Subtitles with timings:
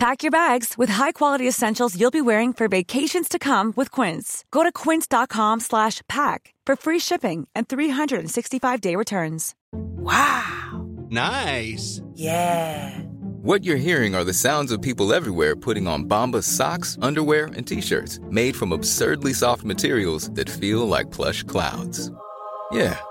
[0.00, 4.46] Pack your bags with high-quality essentials you'll be wearing for vacations to come with Quince.
[4.50, 9.54] Go to quince.com slash pack for free shipping and 365-day returns.
[9.74, 10.88] Wow.
[11.10, 12.00] Nice.
[12.14, 12.98] Yeah.
[13.42, 17.66] What you're hearing are the sounds of people everywhere putting on Bombas socks, underwear, and
[17.66, 22.10] t-shirts made from absurdly soft materials that feel like plush clouds.
[22.72, 22.98] Yeah,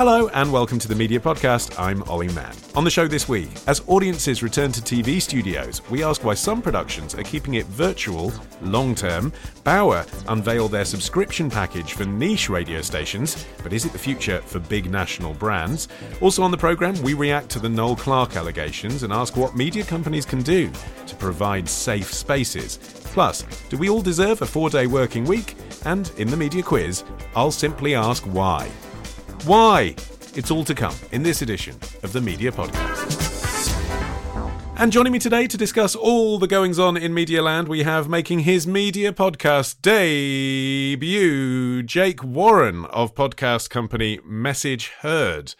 [0.00, 1.78] Hello and welcome to the Media Podcast.
[1.78, 2.56] I'm Olly Mann.
[2.74, 6.62] On the show this week, as audiences return to TV studios, we ask why some
[6.62, 9.30] productions are keeping it virtual long term.
[9.62, 14.58] Bauer unveil their subscription package for niche radio stations, but is it the future for
[14.58, 15.88] big national brands?
[16.22, 19.84] Also on the programme, we react to the Noel Clarke allegations and ask what media
[19.84, 20.72] companies can do
[21.08, 22.78] to provide safe spaces.
[23.12, 25.56] Plus, do we all deserve a four day working week?
[25.84, 27.04] And in the media quiz,
[27.36, 28.70] I'll simply ask why.
[29.44, 29.94] Why?
[30.34, 33.18] It's all to come in this edition of the Media Podcast.
[34.76, 38.06] And joining me today to discuss all the goings on in Media Land, we have
[38.06, 41.02] making his Media Podcast debut,
[41.82, 45.54] Jake Warren of podcast company Message Heard.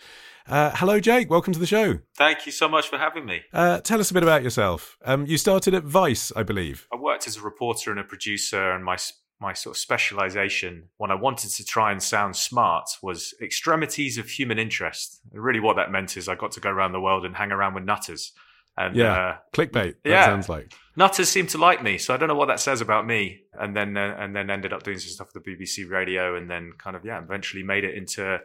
[0.47, 1.31] Uh, hello, Jake.
[1.31, 2.01] Welcome to the show.
[2.17, 3.42] Thank you so much for having me.
[3.53, 4.98] Uh, tell us a bit about yourself.
[5.05, 6.86] Um, you started at Vice, I believe.
[6.92, 8.97] I worked as a reporter and a producer, and my
[9.41, 14.28] my sort of specialization when I wanted to try and sound smart was extremities of
[14.28, 15.20] human interest.
[15.33, 17.50] And really, what that meant is I got to go around the world and hang
[17.50, 18.33] around with nutters.
[18.77, 19.95] And Yeah, uh, clickbait.
[20.05, 20.27] That yeah.
[20.27, 20.73] sounds like.
[20.95, 23.42] nutters seem to like me, so I don't know what that says about me.
[23.58, 26.48] And then uh, and then ended up doing some stuff with the BBC Radio, and
[26.48, 28.40] then kind of yeah, eventually made it into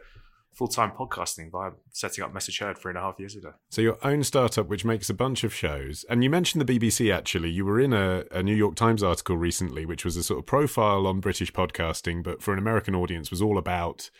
[0.56, 3.52] full time podcasting by setting up Message Heard three and a half years ago.
[3.68, 7.14] So your own startup, which makes a bunch of shows, and you mentioned the BBC.
[7.14, 10.38] Actually, you were in a, a New York Times article recently, which was a sort
[10.38, 14.10] of profile on British podcasting, but for an American audience, was all about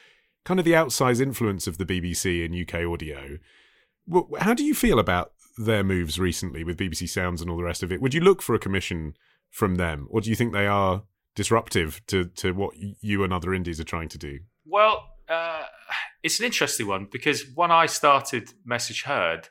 [0.45, 3.39] kind of the outsized influence of the BBC in UK audio.
[4.39, 7.83] How do you feel about their moves recently with BBC Sounds and all the rest
[7.83, 8.03] of it?
[8.03, 9.17] Would you look for a commission
[9.51, 11.05] from them, or do you think they are
[11.35, 14.41] disruptive to to what you and other indies are trying to do?
[14.67, 15.65] Well, uh,
[16.23, 19.49] it's an interesting one because when I started Message Heard,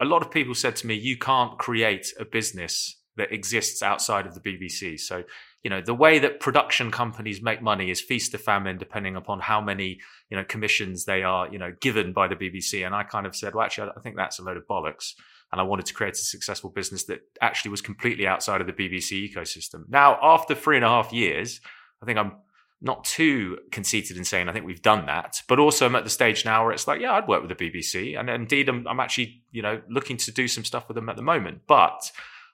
[0.00, 4.26] a lot of people said to me, "You can't create a business that exists outside
[4.26, 5.24] of the BBC." So,
[5.62, 9.40] you know, the way that production companies make money is feast or famine, depending upon
[9.40, 12.84] how many you know commissions they are you know given by the BBC.
[12.84, 15.14] And I kind of said, "Well, actually, I think that's a load of bollocks."
[15.52, 18.72] And I wanted to create a successful business that actually was completely outside of the
[18.72, 19.88] BBC ecosystem.
[19.88, 21.60] Now, after three and a half years,
[22.02, 22.32] I think I'm
[22.80, 26.10] not too conceited in saying I think we've done that, but also I'm at the
[26.10, 29.00] stage now where it's like, yeah, I'd work with the BBC, and indeed I'm, I'm
[29.00, 31.62] actually you know looking to do some stuff with them at the moment.
[31.66, 32.10] But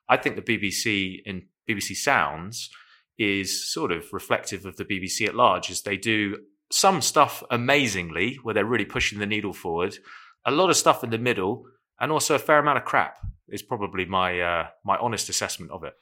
[0.09, 2.71] I think the BBC in BBC Sounds
[3.19, 6.39] is sort of reflective of the BBC at large, as they do
[6.71, 9.99] some stuff amazingly where they're really pushing the needle forward,
[10.47, 11.67] a lot of stuff in the middle,
[12.01, 13.19] and also a fair amount of crap.
[13.49, 15.95] Is probably my uh, my honest assessment of it.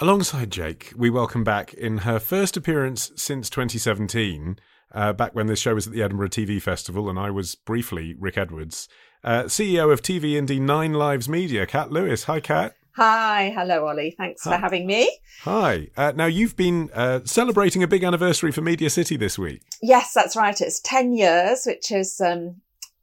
[0.00, 4.56] Alongside Jake, we welcome back in her first appearance since 2017,
[4.92, 8.14] uh, back when this show was at the Edinburgh TV Festival, and I was briefly
[8.16, 8.88] Rick Edwards,
[9.24, 12.24] uh, CEO of TV Indie Nine Lives Media, Cat Lewis.
[12.24, 12.76] Hi, Cat.
[12.94, 14.14] Hi, hello, Olly.
[14.16, 14.52] Thanks Hi.
[14.52, 15.10] for having me.
[15.42, 15.88] Hi.
[15.96, 19.62] Uh, now, you've been uh, celebrating a big anniversary for Media City this week.
[19.82, 20.60] Yes, that's right.
[20.60, 22.60] It's 10 years, which is um,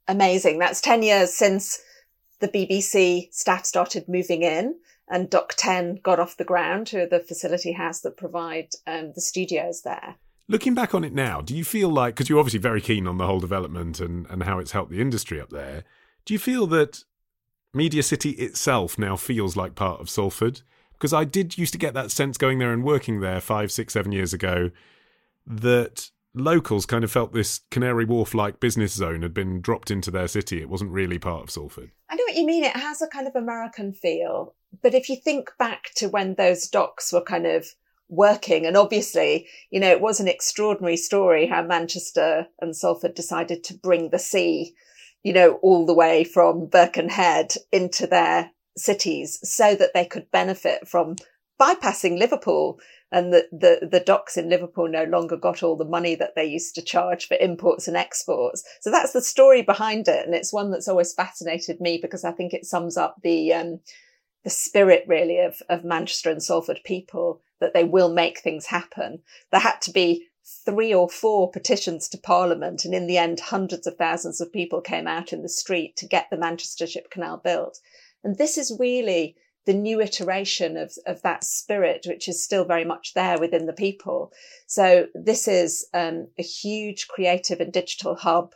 [0.08, 0.58] amazing.
[0.60, 1.78] That's 10 years since
[2.40, 4.76] the BBC staff started moving in
[5.08, 9.20] and dock10 got off the ground, who are the facility house that provide um, the
[9.20, 10.16] studios there.
[10.48, 13.18] Looking back on it now, do you feel like, because you're obviously very keen on
[13.18, 15.84] the whole development and, and how it's helped the industry up there,
[16.24, 17.04] do you feel that
[17.74, 20.62] Media City itself now feels like part of Salford?
[20.92, 23.92] Because I did used to get that sense going there and working there five, six,
[23.92, 24.70] seven years ago
[25.46, 30.10] that locals kind of felt this Canary Wharf like business zone had been dropped into
[30.10, 30.60] their city.
[30.60, 31.90] It wasn't really part of Salford.
[32.08, 32.64] I know what you mean.
[32.64, 34.54] It has a kind of American feel.
[34.82, 37.66] But if you think back to when those docks were kind of
[38.08, 43.64] working, and obviously, you know, it was an extraordinary story how Manchester and Salford decided
[43.64, 44.74] to bring the sea,
[45.22, 50.86] you know, all the way from Birkenhead into their cities so that they could benefit
[50.86, 51.16] from
[51.60, 52.78] bypassing Liverpool
[53.12, 56.44] and the, the, the docks in Liverpool no longer got all the money that they
[56.44, 58.64] used to charge for imports and exports.
[58.80, 60.26] So that's the story behind it.
[60.26, 63.80] And it's one that's always fascinated me because I think it sums up the, um,
[64.46, 69.20] the spirit really of, of Manchester and Salford people that they will make things happen.
[69.50, 70.28] There had to be
[70.64, 74.80] three or four petitions to Parliament, and in the end, hundreds of thousands of people
[74.80, 77.80] came out in the street to get the Manchester Ship Canal built.
[78.22, 79.34] And this is really
[79.64, 83.72] the new iteration of, of that spirit, which is still very much there within the
[83.72, 84.32] people.
[84.68, 88.54] So this is um, a huge creative and digital hub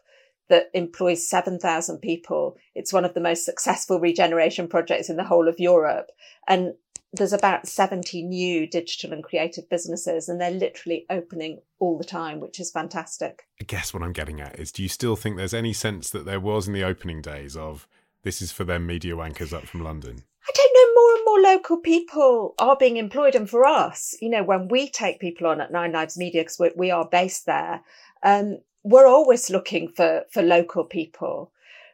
[0.51, 2.57] that employs 7,000 people.
[2.75, 6.11] It's one of the most successful regeneration projects in the whole of Europe.
[6.47, 6.75] And
[7.13, 12.39] there's about 70 new digital and creative businesses and they're literally opening all the time,
[12.41, 13.45] which is fantastic.
[13.61, 16.25] I guess what I'm getting at is do you still think there's any sense that
[16.25, 17.89] there was in the opening days of
[18.23, 20.23] this is for them media wankers up from London?
[20.47, 23.35] I don't know, more and more local people are being employed.
[23.35, 26.59] And for us, you know, when we take people on at Nine Lives Media, because
[26.59, 27.83] we, we, are based there,
[28.23, 31.53] um, we're always looking for, for local people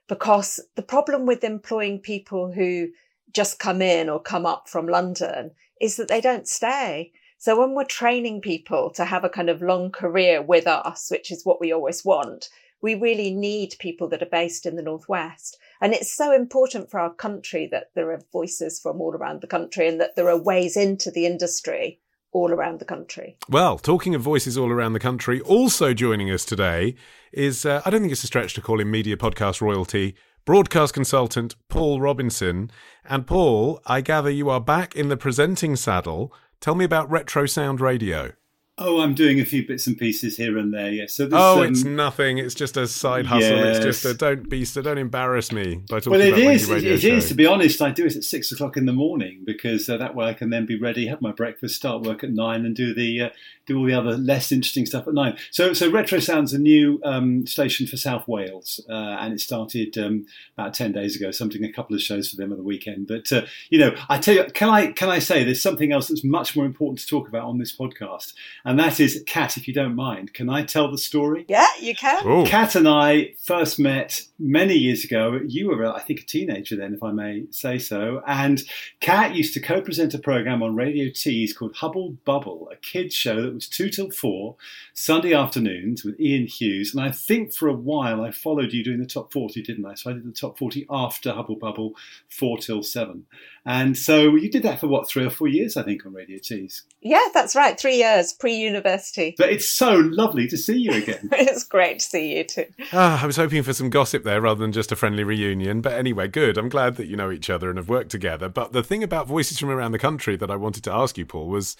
[0.08, 2.88] because the problem with employing people who
[3.32, 5.50] just come in or come up from London
[5.80, 7.12] is that they don't stay.
[7.38, 11.30] So when we're training people to have a kind of long career with us, which
[11.30, 12.48] is what we always want,
[12.80, 15.58] we really need people that are based in the Northwest.
[15.80, 19.46] And it's so important for our country that there are voices from all around the
[19.46, 22.00] country and that there are ways into the industry
[22.36, 23.36] all around the country.
[23.48, 26.94] Well, talking of voices all around the country, also joining us today
[27.32, 30.94] is, uh, I don't think it's a stretch to call him media podcast royalty, broadcast
[30.94, 32.70] consultant Paul Robinson.
[33.04, 36.32] And Paul, I gather you are back in the presenting saddle.
[36.60, 38.32] Tell me about Retro Sound Radio.
[38.78, 40.90] Oh, I'm doing a few bits and pieces here and there.
[40.90, 41.06] Yeah.
[41.06, 42.37] So oh, um, it's nothing.
[42.37, 43.56] It's just a side hustle.
[43.56, 43.76] Yes.
[43.76, 46.69] It's just a don't be so don't embarrass me by talking well, it about is.
[46.69, 47.28] It, it is.
[47.28, 50.14] To be honest, I do it at six o'clock in the morning because uh, that
[50.14, 52.94] way I can then be ready, have my breakfast, start work at nine, and do
[52.94, 53.28] the uh,
[53.67, 55.37] do all the other less interesting stuff at nine.
[55.50, 59.99] So, so Retro Sound's a new um, station for South Wales, uh, and it started
[59.99, 60.26] um,
[60.56, 61.31] about ten days ago.
[61.31, 63.08] Something a couple of shows for them on the weekend.
[63.08, 66.08] But uh, you know, I tell you, can I can I say there's something else
[66.08, 68.34] that's much more important to talk about on this podcast,
[68.66, 71.44] and that is cat Kat, if you don't mind, can I tell the story?
[71.46, 72.26] Yeah, you can.
[72.26, 72.44] Ooh.
[72.44, 75.38] Cat and I first met many years ago.
[75.46, 78.22] You were, I think, a teenager then, if I may say so.
[78.26, 78.62] And
[78.98, 83.14] Cat used to co present a program on Radio Tees called Hubble Bubble, a kids'
[83.14, 84.56] show that was two till four,
[84.94, 86.92] Sunday afternoons with Ian Hughes.
[86.92, 89.94] And I think for a while I followed you doing the top 40, didn't I?
[89.94, 91.94] So I did the top 40 after Hubble Bubble,
[92.28, 93.26] four till seven.
[93.64, 96.38] And so you did that for what, three or four years, I think, on Radio
[96.38, 96.82] Tees.
[97.00, 97.78] Yeah, that's right.
[97.78, 99.34] Three years pre university.
[99.36, 101.28] But it's so lovely to see you again.
[101.32, 102.66] it's great to see you too.
[102.92, 105.80] Ah, I was hoping for some gossip there rather than just a friendly reunion.
[105.80, 106.58] But anyway, good.
[106.58, 108.48] I'm glad that you know each other and have worked together.
[108.48, 111.26] But the thing about Voices from Around the Country that I wanted to ask you,
[111.26, 111.76] Paul, was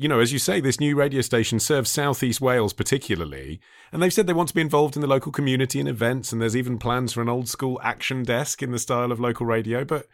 [0.00, 3.60] you know, as you say, this new radio station serves Southeast Wales particularly,
[3.90, 6.40] and they've said they want to be involved in the local community and events, and
[6.40, 9.84] there's even plans for an old school action desk in the style of local radio.
[9.84, 10.06] But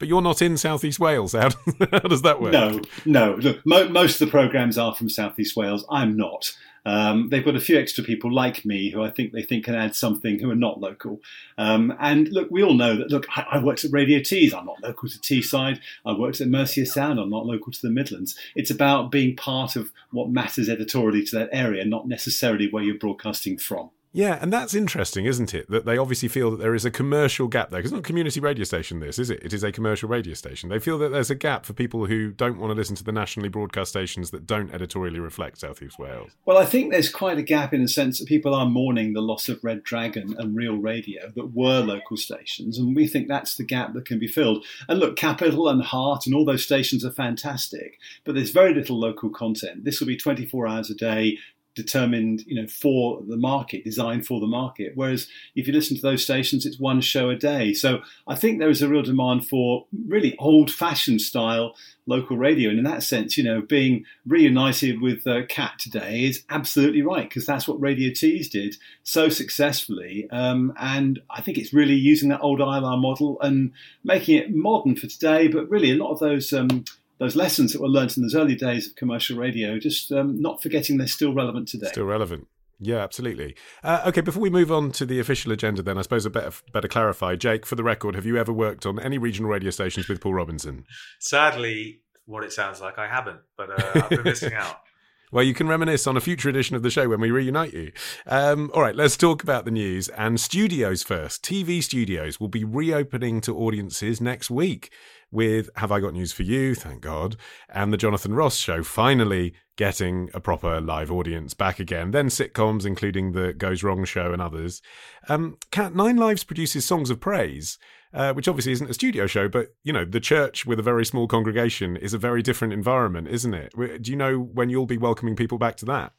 [0.00, 1.32] but you're not in Southeast Wales.
[1.40, 1.50] How,
[1.92, 2.52] how does that work?
[2.52, 3.34] No, no.
[3.34, 5.84] Look, mo- most of the programs are from Southeast Wales.
[5.88, 6.52] I'm not.
[6.86, 9.74] Um, they've got a few extra people like me who I think they think can
[9.74, 11.20] add something who are not local.
[11.58, 13.10] Um, and look, we all know that.
[13.10, 14.54] Look, I, I, worked at Radio Tees.
[14.54, 15.80] I'm not local to Teesside.
[16.06, 17.20] I worked at Mercia Sound.
[17.20, 18.34] I'm not local to the Midlands.
[18.56, 22.94] It's about being part of what matters editorially to that area, not necessarily where you're
[22.94, 23.90] broadcasting from.
[24.12, 25.70] Yeah, and that's interesting, isn't it?
[25.70, 27.78] That they obviously feel that there is a commercial gap there.
[27.78, 29.40] Because it's not a community radio station, this, is it?
[29.42, 30.68] It is a commercial radio station.
[30.68, 33.12] They feel that there's a gap for people who don't want to listen to the
[33.12, 36.30] nationally broadcast stations that don't editorially reflect South East Wales.
[36.44, 39.20] Well, I think there's quite a gap in the sense that people are mourning the
[39.20, 42.78] loss of Red Dragon and Real Radio that were local stations.
[42.78, 44.64] And we think that's the gap that can be filled.
[44.88, 48.98] And look, Capital and Heart and all those stations are fantastic, but there's very little
[48.98, 49.84] local content.
[49.84, 51.38] This will be 24 hours a day,
[51.74, 54.92] determined, you know, for the market, designed for the market.
[54.94, 57.72] Whereas if you listen to those stations, it's one show a day.
[57.72, 61.74] So I think there is a real demand for really old-fashioned style
[62.06, 66.44] local radio, and in that sense, you know, being reunited with uh, Cat today is
[66.50, 70.28] absolutely right because that's what Radio Tees did so successfully.
[70.30, 73.72] Um, and I think it's really using that old ILR model and
[74.02, 75.46] making it modern for today.
[75.46, 76.84] But really, a lot of those um,
[77.20, 80.62] those lessons that were learned in those early days of commercial radio, just um, not
[80.62, 81.88] forgetting they're still relevant today.
[81.88, 82.48] Still relevant.
[82.80, 83.54] Yeah, absolutely.
[83.84, 86.52] Uh, okay, before we move on to the official agenda, then I suppose I better
[86.72, 87.36] better clarify.
[87.36, 90.34] Jake, for the record, have you ever worked on any regional radio stations with Paul
[90.34, 90.86] Robinson?
[91.20, 94.76] Sadly, what it sounds like, I haven't, but uh, I've been missing out.
[95.32, 97.92] Well, you can reminisce on a future edition of the show when we reunite you.
[98.26, 101.44] Um, all right, let's talk about the news and studios first.
[101.44, 104.92] TV studios will be reopening to audiences next week.
[105.30, 107.36] With Have I Got News for You, thank God,
[107.68, 112.10] and the Jonathan Ross show finally getting a proper live audience back again.
[112.10, 114.82] Then sitcoms, including the Goes Wrong show and others.
[115.28, 117.78] Um, Cat, Nine Lives produces Songs of Praise,
[118.12, 121.06] uh, which obviously isn't a studio show, but you know, the church with a very
[121.06, 123.72] small congregation is a very different environment, isn't it?
[124.02, 126.12] Do you know when you'll be welcoming people back to that?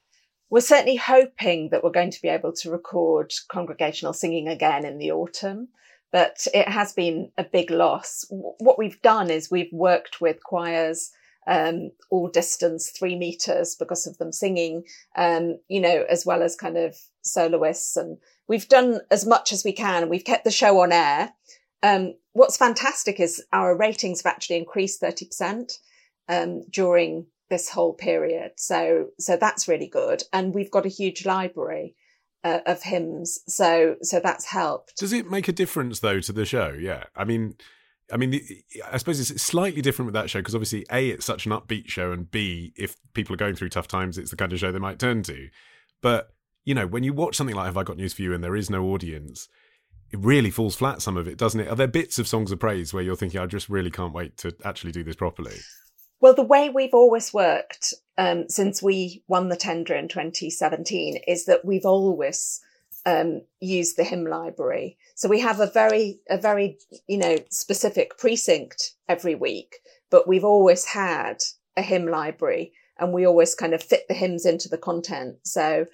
[0.50, 4.98] We're certainly hoping that we're going to be able to record congregational singing again in
[4.98, 5.70] the autumn
[6.12, 8.26] but it has been a big loss.
[8.30, 11.12] What we've done is we've worked with choirs
[11.48, 14.84] um, all distance three meters because of them singing,
[15.16, 17.98] um, you know, as well as kind of soloists.
[17.98, 20.10] And we've done as much as we can.
[20.10, 21.34] We've kept the show on air.
[21.84, 25.74] Um, what's fantastic is our ratings have actually increased 30%
[26.30, 28.52] um, during this whole period.
[28.58, 30.24] So, so that's really good.
[30.32, 31.96] And we've got a huge library
[32.44, 33.40] uh, of hymns.
[33.48, 34.98] So so that's helped.
[34.98, 36.76] Does it make a difference though to the show?
[36.80, 37.56] Yeah, I mean.
[38.14, 38.44] I mean, the,
[38.92, 41.88] I suppose it's slightly different with that show because obviously, A, it's such an upbeat
[41.88, 44.70] show, and B, if people are going through tough times, it's the kind of show
[44.70, 45.48] they might turn to.
[46.02, 46.34] But,
[46.66, 48.58] you know, when you watch something like Have I Got News for You and there
[48.58, 49.48] is no audience,
[50.12, 51.70] it really falls flat, some of it, doesn't it?
[51.70, 54.36] Are there bits of Songs of Praise where you're thinking, I just really can't wait
[54.40, 55.56] to actually do this properly?
[56.20, 61.46] Well, the way we've always worked um, since we won the tender in 2017 is
[61.46, 62.62] that we've always
[63.06, 64.98] um, used the hymn library.
[65.16, 66.78] So we have a very, a very,
[67.08, 69.78] you know, specific precinct every week,
[70.10, 71.38] but we've always had
[71.78, 75.38] a hymn library and we always kind of fit the hymns into the content.
[75.44, 75.88] So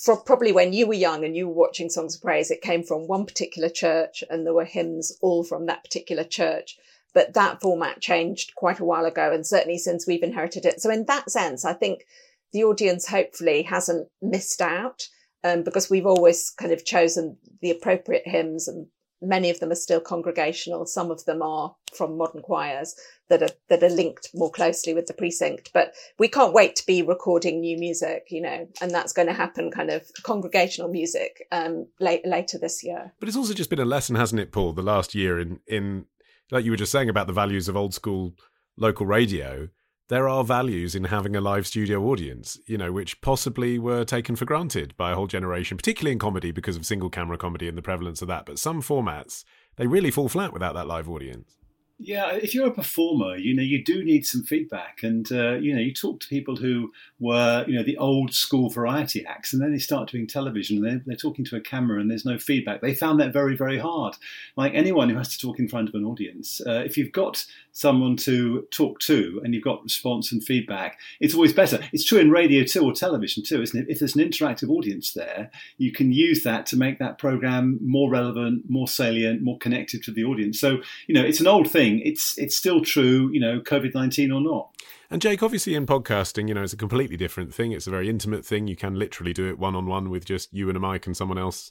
[0.00, 2.82] for probably when you were young and you were watching Songs of Praise, it came
[2.82, 6.76] from one particular church and there were hymns all from that particular church.
[7.14, 10.80] But that format changed quite a while ago, and certainly since we've inherited it.
[10.80, 12.04] So, in that sense, I think
[12.52, 15.08] the audience hopefully hasn't missed out
[15.44, 18.86] um, because we've always kind of chosen the appropriate hymns, and
[19.22, 20.86] many of them are still congregational.
[20.86, 22.94] Some of them are from modern choirs
[23.28, 25.70] that are that are linked more closely with the precinct.
[25.72, 29.34] But we can't wait to be recording new music, you know, and that's going to
[29.34, 33.12] happen kind of congregational music um, late, later this year.
[33.20, 34.72] But it's also just been a lesson, hasn't it, Paul?
[34.72, 36.06] The last year in in
[36.50, 38.34] like you were just saying about the values of old school
[38.76, 39.68] local radio,
[40.08, 44.36] there are values in having a live studio audience, you know, which possibly were taken
[44.36, 47.76] for granted by a whole generation, particularly in comedy because of single camera comedy and
[47.76, 48.46] the prevalence of that.
[48.46, 49.44] But some formats,
[49.76, 51.56] they really fall flat without that live audience.
[51.98, 55.74] Yeah, if you're a performer, you know you do need some feedback, and uh, you
[55.74, 59.62] know you talk to people who were you know the old school variety acts, and
[59.62, 62.38] then they start doing television, and they're, they're talking to a camera, and there's no
[62.38, 62.82] feedback.
[62.82, 64.16] They found that very very hard.
[64.56, 67.46] Like anyone who has to talk in front of an audience, uh, if you've got
[67.72, 71.78] someone to talk to and you've got response and feedback, it's always better.
[71.92, 73.90] It's true in radio too or television too, isn't it?
[73.90, 78.10] If there's an interactive audience there, you can use that to make that program more
[78.10, 80.60] relevant, more salient, more connected to the audience.
[80.60, 83.94] So you know it's an old thing thing, it's it's still true, you know, COVID
[83.94, 84.70] nineteen or not.
[85.10, 87.72] And Jake, obviously in podcasting, you know, it's a completely different thing.
[87.72, 88.66] It's a very intimate thing.
[88.66, 91.16] You can literally do it one on one with just you and a mic and
[91.16, 91.70] someone else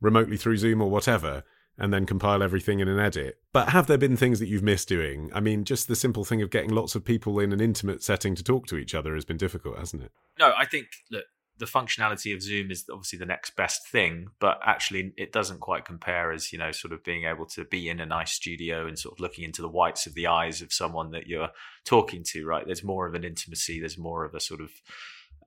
[0.00, 1.42] remotely through Zoom or whatever,
[1.76, 3.38] and then compile everything in an edit.
[3.52, 5.30] But have there been things that you've missed doing?
[5.34, 8.34] I mean, just the simple thing of getting lots of people in an intimate setting
[8.36, 10.12] to talk to each other has been difficult, hasn't it?
[10.38, 11.24] No, I think look,
[11.60, 15.84] the functionality of Zoom is obviously the next best thing, but actually it doesn't quite
[15.84, 18.98] compare as, you know, sort of being able to be in a nice studio and
[18.98, 21.50] sort of looking into the whites of the eyes of someone that you're
[21.84, 22.66] talking to, right?
[22.66, 24.70] There's more of an intimacy, there's more of a sort of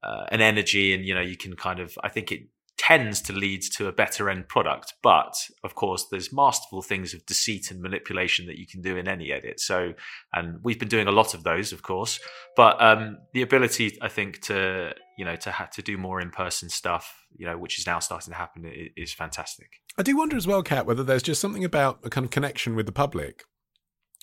[0.04, 3.34] uh, an energy, and, you know, you can kind of, I think it tends to
[3.34, 4.94] lead to a better end product.
[5.02, 9.08] But of course, there's masterful things of deceit and manipulation that you can do in
[9.08, 9.60] any edit.
[9.60, 9.94] So,
[10.34, 12.20] and we've been doing a lot of those, of course.
[12.56, 16.30] But um, the ability, I think, to you know to have to do more in
[16.30, 18.66] person stuff, you know, which is now starting to happen,
[18.96, 19.82] is fantastic.
[19.98, 22.76] I do wonder as well, Cat, whether there's just something about a kind of connection
[22.76, 23.44] with the public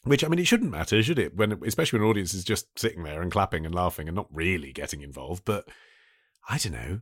[0.04, 1.36] which I mean, it shouldn't matter, should it?
[1.36, 4.28] When especially when an audience is just sitting there and clapping and laughing and not
[4.32, 5.42] really getting involved.
[5.44, 5.68] But
[6.48, 7.00] I don't know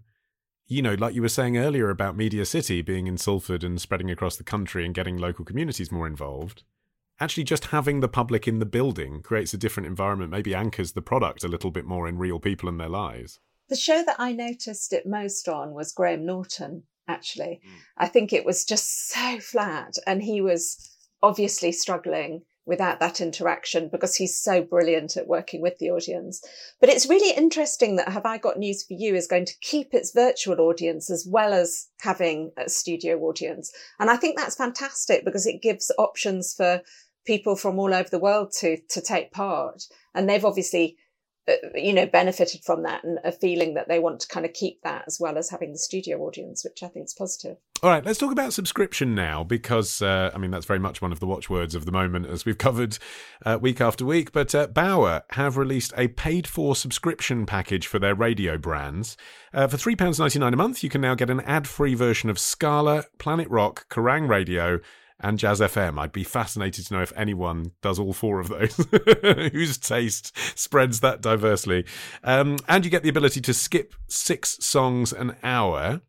[0.69, 4.11] you know, like you were saying earlier about Media City being in Salford and spreading
[4.11, 6.63] across the country and getting local communities more involved,
[7.19, 11.01] actually just having the public in the building creates a different environment, maybe anchors the
[11.01, 13.41] product a little bit more in real people and their lives.
[13.69, 17.61] The show that I noticed it most on was Graham Norton, actually.
[17.67, 17.73] Mm.
[17.97, 23.89] I think it was just so flat, and he was obviously struggling without that interaction
[23.91, 26.43] because he's so brilliant at working with the audience.
[26.81, 29.95] But it's really interesting that Have I Got News for You is going to keep
[29.95, 33.73] its virtual audience as well as having a studio audience.
[33.99, 36.83] And I think that's fantastic because it gives options for
[37.27, 39.85] people from all over the world to, to take part.
[40.15, 40.99] And they've obviously
[41.75, 44.83] you know, benefited from that and a feeling that they want to kind of keep
[44.83, 47.57] that as well as having the studio audience, which I think is positive.
[47.83, 51.13] All right, let's talk about subscription now because, uh, I mean, that's very much one
[51.13, 52.99] of the watchwords of the moment as we've covered
[53.47, 54.33] uh, week after week.
[54.33, 59.17] But uh, Bauer have released a paid for subscription package for their radio brands.
[59.55, 63.05] Uh, for £3.99 a month, you can now get an ad free version of Scala,
[63.19, 64.81] Planet Rock, Kerrang Radio,
[65.21, 65.99] and Jazz FM.
[65.99, 68.77] I'd be fascinated to know if anyone does all four of those,
[69.53, 71.85] whose taste spreads that diversely.
[72.23, 76.03] Um, and you get the ability to skip six songs an hour.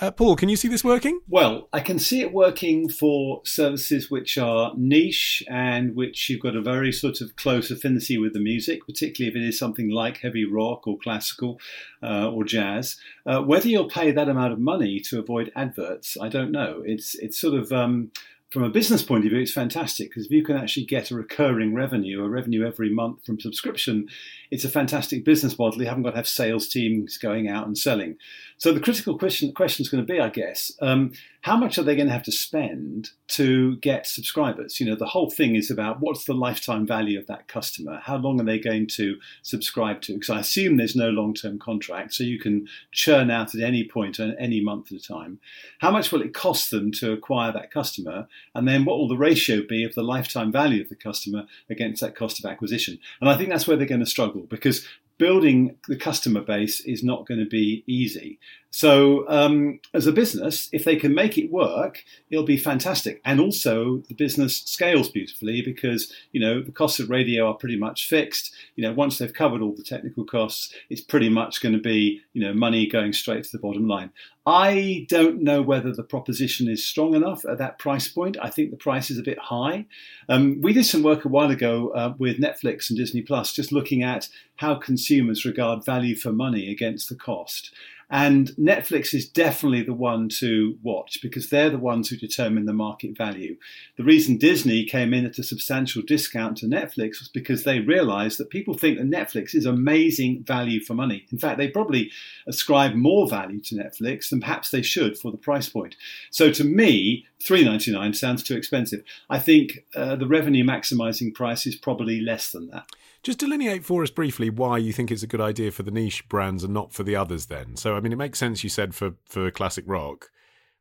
[0.00, 1.20] Uh, Paul, can you see this working?
[1.28, 6.56] Well, I can see it working for services which are niche and which you've got
[6.56, 10.18] a very sort of close affinity with the music, particularly if it is something like
[10.18, 11.60] heavy rock or classical
[12.02, 12.96] uh, or jazz.
[13.26, 16.82] Uh, whether you'll pay that amount of money to avoid adverts, I don't know.
[16.86, 18.12] It's it's sort of um,
[18.52, 21.14] from a business point of view, it's fantastic because if you can actually get a
[21.14, 24.06] recurring revenue, a revenue every month from subscription,
[24.52, 25.80] it's a fantastic business model.
[25.80, 28.18] You haven't got to have sales teams going out and selling.
[28.58, 31.82] So the critical question question is going to be, I guess, um, how much are
[31.82, 34.78] they going to have to spend to get subscribers?
[34.78, 37.98] You know, the whole thing is about what's the lifetime value of that customer?
[38.04, 40.12] How long are they going to subscribe to?
[40.12, 43.88] Because I assume there's no long term contract, so you can churn out at any
[43.88, 45.40] point, any month at a time.
[45.80, 48.28] How much will it cost them to acquire that customer?
[48.54, 52.02] And then what will the ratio be of the lifetime value of the customer against
[52.02, 52.98] that cost of acquisition?
[53.20, 54.86] And I think that's where they're going to struggle because
[55.18, 58.38] building the customer base is not going to be easy.
[58.74, 63.20] So, um, as a business, if they can make it work, it'll be fantastic.
[63.22, 67.76] And also, the business scales beautifully because you know the costs of radio are pretty
[67.76, 68.50] much fixed.
[68.76, 72.22] You know, once they've covered all the technical costs, it's pretty much going to be
[72.32, 74.10] you know money going straight to the bottom line.
[74.46, 78.36] I don't know whether the proposition is strong enough at that price point.
[78.42, 79.86] I think the price is a bit high.
[80.28, 83.70] Um, we did some work a while ago uh, with Netflix and Disney Plus, just
[83.70, 87.72] looking at how consumers regard value for money against the cost.
[88.12, 92.74] And Netflix is definitely the one to watch because they're the ones who determine the
[92.74, 93.56] market value.
[93.96, 98.38] The reason Disney came in at a substantial discount to Netflix was because they realized
[98.38, 101.24] that people think that Netflix is amazing value for money.
[101.32, 102.10] In fact, they probably
[102.46, 105.96] ascribe more value to Netflix than perhaps they should for the price point.
[106.30, 109.02] So to me, 3.99 sounds too expensive.
[109.30, 112.90] I think uh, the revenue maximizing price is probably less than that.
[113.22, 116.28] Just delineate for us briefly why you think it's a good idea for the niche
[116.28, 117.76] brands and not for the others then.
[117.76, 120.30] So I mean it makes sense you said for for classic rock.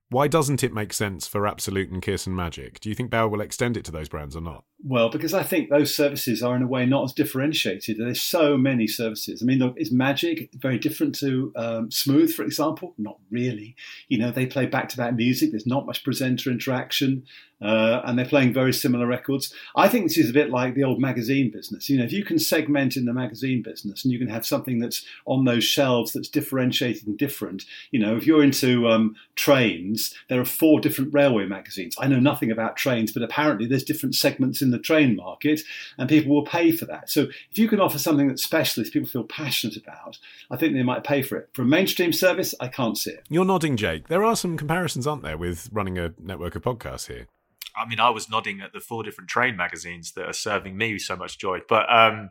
[0.10, 2.82] Why doesn't it make sense for Absolute and Kiss and Magic?
[2.82, 4.66] Do you think Bauer will extend it to those brands or not?
[4.84, 7.98] Well, because I think those services are in a way not as differentiated.
[7.98, 9.42] There's so many services.
[9.42, 12.94] I mean, is Magic very different to um, Smooth, for example?
[12.98, 13.74] Not really.
[14.10, 15.52] You know, they play back-to-back music.
[15.52, 17.24] There's not much presenter interaction.
[17.62, 19.54] Uh, and they're playing very similar records.
[19.76, 21.90] I think this is a bit like the old magazine business.
[21.90, 24.80] You know, if you can segment in the magazine business and you can have something
[24.80, 27.66] that's on those shelves that's differentiated and different.
[27.92, 31.96] You know, if you're into um, trains, there are four different railway magazines.
[32.00, 35.62] I know nothing about trains, but apparently there's different segments in the train market,
[35.98, 37.10] and people will pay for that.
[37.10, 40.18] So if you can offer something that's specialist, people feel passionate about,
[40.50, 41.50] I think they might pay for it.
[41.54, 43.24] For a mainstream service, I can't see it.
[43.30, 44.08] You're nodding, Jake.
[44.08, 47.28] There are some comparisons, aren't there, with running a network of podcasts here?
[47.76, 51.00] I mean, I was nodding at the four different train magazines that are serving me
[51.00, 51.60] so much joy.
[51.68, 52.30] But um,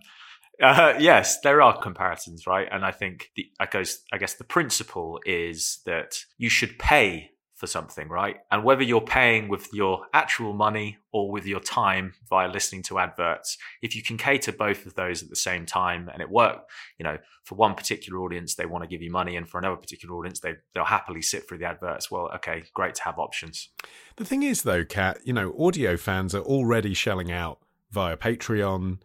[0.62, 2.68] uh, yes, there are comparisons, right?
[2.70, 7.31] And I think the, I guess I guess the principle is that you should pay
[7.61, 8.38] for something, right?
[8.51, 12.99] And whether you're paying with your actual money or with your time via listening to
[12.99, 16.70] adverts, if you can cater both of those at the same time and it work,
[16.99, 19.77] you know, for one particular audience, they want to give you money, and for another
[19.77, 22.11] particular audience, they, they'll happily sit through the adverts.
[22.11, 23.68] Well, okay, great to have options.
[24.16, 27.59] The thing is, though, Cat, you know, audio fans are already shelling out
[27.90, 29.01] via Patreon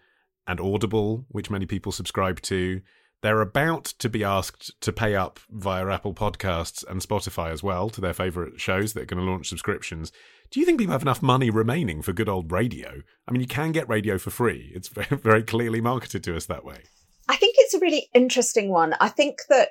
[0.47, 2.81] and Audible, which many people subscribe to.
[3.25, 7.89] They're about to be asked to pay up via Apple Podcasts and Spotify as well
[7.89, 10.11] to their favourite shows that are going to launch subscriptions.
[10.51, 13.01] Do you think people have enough money remaining for good old radio?
[13.27, 14.71] I mean, you can get radio for free.
[14.75, 16.83] It's very clearly marketed to us that way.
[17.27, 18.93] I think it's a really interesting one.
[18.99, 19.69] I think that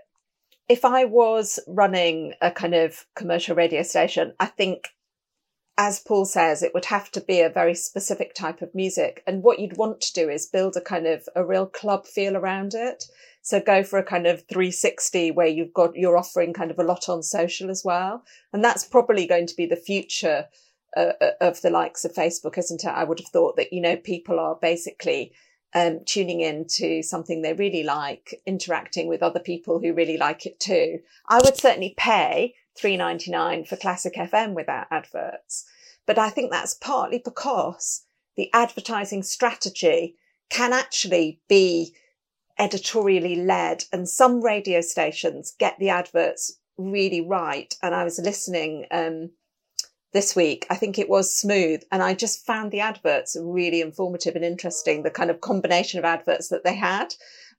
[0.68, 4.88] if I was running a kind of commercial radio station, I think
[5.78, 9.22] as Paul says, it would have to be a very specific type of music.
[9.28, 12.36] And what you'd want to do is build a kind of a real club feel
[12.36, 13.04] around it.
[13.44, 16.82] So go for a kind of 360 where you've got, you're offering kind of a
[16.82, 18.24] lot on social as well.
[18.54, 20.48] And that's probably going to be the future
[20.96, 22.88] uh, uh of the likes of Facebook, isn't it?
[22.88, 25.34] I would have thought that, you know, people are basically
[25.74, 30.46] um, tuning in to something they really like, interacting with other people who really like
[30.46, 31.00] it too.
[31.28, 35.66] I would certainly pay 3.99 for classic FM without adverts.
[36.06, 40.16] But I think that's partly because the advertising strategy
[40.48, 41.94] can actually be
[42.58, 47.74] editorially led and some radio stations get the adverts really right.
[47.82, 49.30] And I was listening, um,
[50.14, 50.66] this week.
[50.70, 51.82] I think it was smooth.
[51.92, 56.04] And I just found the adverts really informative and interesting, the kind of combination of
[56.04, 57.14] adverts that they had.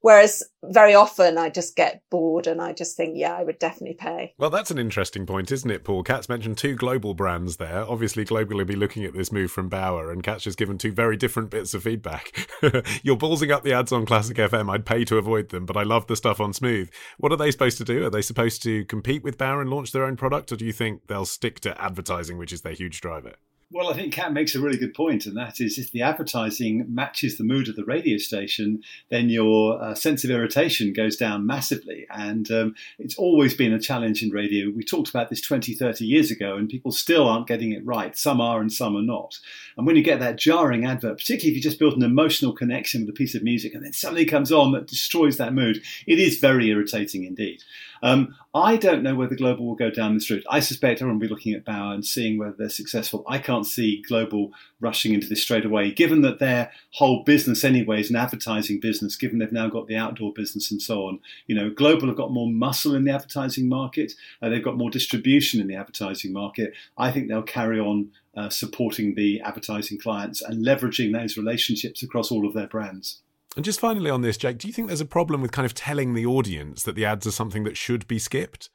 [0.06, 3.96] Whereas very often I just get bored and I just think, yeah, I would definitely
[3.96, 4.34] pay.
[4.38, 6.04] Well, that's an interesting point, isn't it, Paul?
[6.04, 7.84] Cat's mentioned two global brands there.
[7.84, 11.16] Obviously, globally be looking at this move from Bauer, and Cat's just given two very
[11.16, 12.48] different bits of feedback.
[13.02, 14.72] You're ballsing up the ads on Classic FM.
[14.72, 16.88] I'd pay to avoid them, but I love the stuff on Smooth.
[17.18, 18.06] What are they supposed to do?
[18.06, 20.72] Are they supposed to compete with Bauer and launch their own product, or do you
[20.72, 23.32] think they'll stick to advertising, which is their huge driver?
[23.72, 26.86] Well, I think Cat makes a really good point, and that is if the advertising
[26.88, 31.46] matches the mood of the radio station, then your uh, sense of irritation goes down
[31.46, 32.06] massively.
[32.08, 34.70] And um, it's always been a challenge in radio.
[34.70, 38.16] We talked about this 20, 30 years ago, and people still aren't getting it right.
[38.16, 39.40] Some are and some are not.
[39.76, 43.00] And when you get that jarring advert, particularly if you just build an emotional connection
[43.00, 46.20] with a piece of music and then something comes on that destroys that mood, it
[46.20, 47.64] is very irritating indeed.
[48.02, 50.44] Um, I don't know whether Global will go down this route.
[50.48, 53.24] I suspect everyone will be looking at Bauer and seeing whether they're successful.
[53.28, 58.00] I can't see Global rushing into this straight away, given that their whole business anyway
[58.00, 61.20] is an advertising business, given they've now got the outdoor business and so on.
[61.46, 64.12] You know, Global have got more muscle in the advertising market.
[64.40, 66.72] Uh, they've got more distribution in the advertising market.
[66.96, 72.30] I think they'll carry on uh, supporting the advertising clients and leveraging those relationships across
[72.30, 73.22] all of their brands.
[73.56, 75.72] And just finally on this, Jake, do you think there's a problem with kind of
[75.72, 78.68] telling the audience that the ads are something that should be skipped?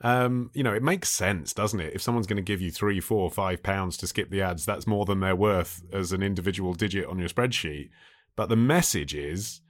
[0.00, 1.94] Um, you know, it makes sense, doesn't it?
[1.94, 4.88] If someone's going to give you three, four, five pounds to skip the ads, that's
[4.88, 7.90] more than they're worth as an individual digit on your spreadsheet.
[8.34, 9.60] But the message is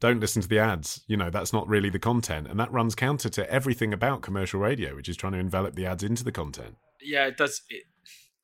[0.00, 1.02] don't listen to the ads.
[1.08, 2.46] You know, that's not really the content.
[2.48, 5.86] And that runs counter to everything about commercial radio, which is trying to envelop the
[5.86, 6.76] ads into the content.
[7.00, 7.60] Yeah, it does.
[7.68, 7.84] It,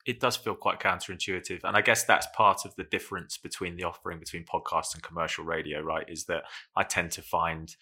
[0.08, 1.60] it does feel quite counterintuitive.
[1.64, 5.44] And I guess that's part of the difference between the offering between podcast and commercial
[5.44, 6.08] radio, right?
[6.08, 6.44] Is that
[6.74, 7.76] I tend to find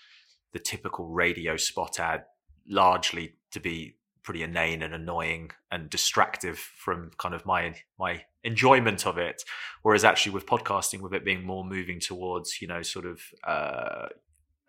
[0.52, 2.24] the typical radio spot ad
[2.68, 9.06] largely to be pretty inane and annoying and distractive from kind of my my enjoyment
[9.06, 9.44] of it
[9.82, 14.06] whereas actually with podcasting with it being more moving towards you know sort of uh,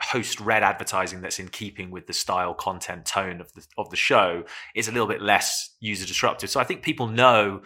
[0.01, 3.95] host read advertising that's in keeping with the style, content, tone of the of the
[3.95, 4.43] show
[4.75, 6.49] is a little bit less user disruptive.
[6.49, 7.61] So I think people know,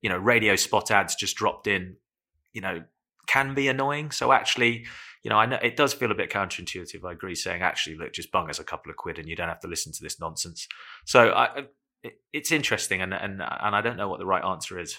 [0.00, 1.96] you know, radio spot ads just dropped in,
[2.52, 2.84] you know,
[3.26, 4.10] can be annoying.
[4.10, 4.86] So actually,
[5.22, 7.04] you know, I know it does feel a bit counterintuitive.
[7.04, 9.48] I agree, saying actually, look, just bung us a couple of quid and you don't
[9.48, 10.66] have to listen to this nonsense.
[11.04, 11.66] So I,
[12.32, 14.98] it's interesting, and and and I don't know what the right answer is.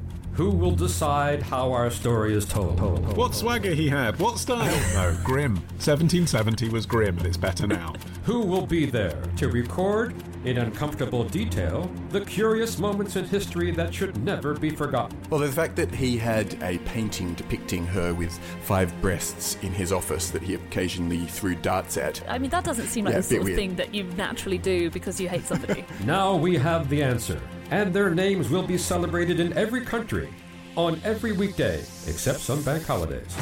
[0.41, 2.79] who will decide how our story is told?
[3.15, 4.65] What swagger he had, what style?
[4.95, 5.53] no, grim.
[5.77, 7.93] 1770 was grim, and it's better now.
[8.23, 13.93] Who will be there to record, in uncomfortable detail, the curious moments in history that
[13.93, 15.15] should never be forgotten?
[15.29, 19.91] Well, the fact that he had a painting depicting her with five breasts in his
[19.93, 22.19] office that he occasionally threw darts at.
[22.27, 23.57] I mean, that doesn't seem like Yeah, the a bit sort of weird.
[23.57, 25.85] thing that you naturally do because you hate somebody.
[26.03, 27.39] Now we have the answer.
[27.71, 30.29] And their names will be celebrated in every country
[30.75, 33.35] on every weekday except some bank holidays.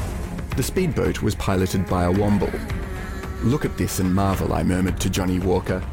[0.55, 2.51] The speedboat was piloted by a Womble.
[3.43, 5.83] Look at this and marvel, I murmured to Johnny Walker.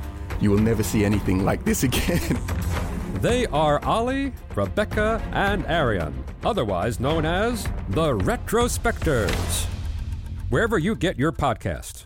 [0.40, 2.38] You will never see anything like this again.
[3.20, 9.64] They are Olly, Rebecca, and Arion, otherwise known as the Retrospectors.
[10.50, 12.04] Wherever you get your podcast.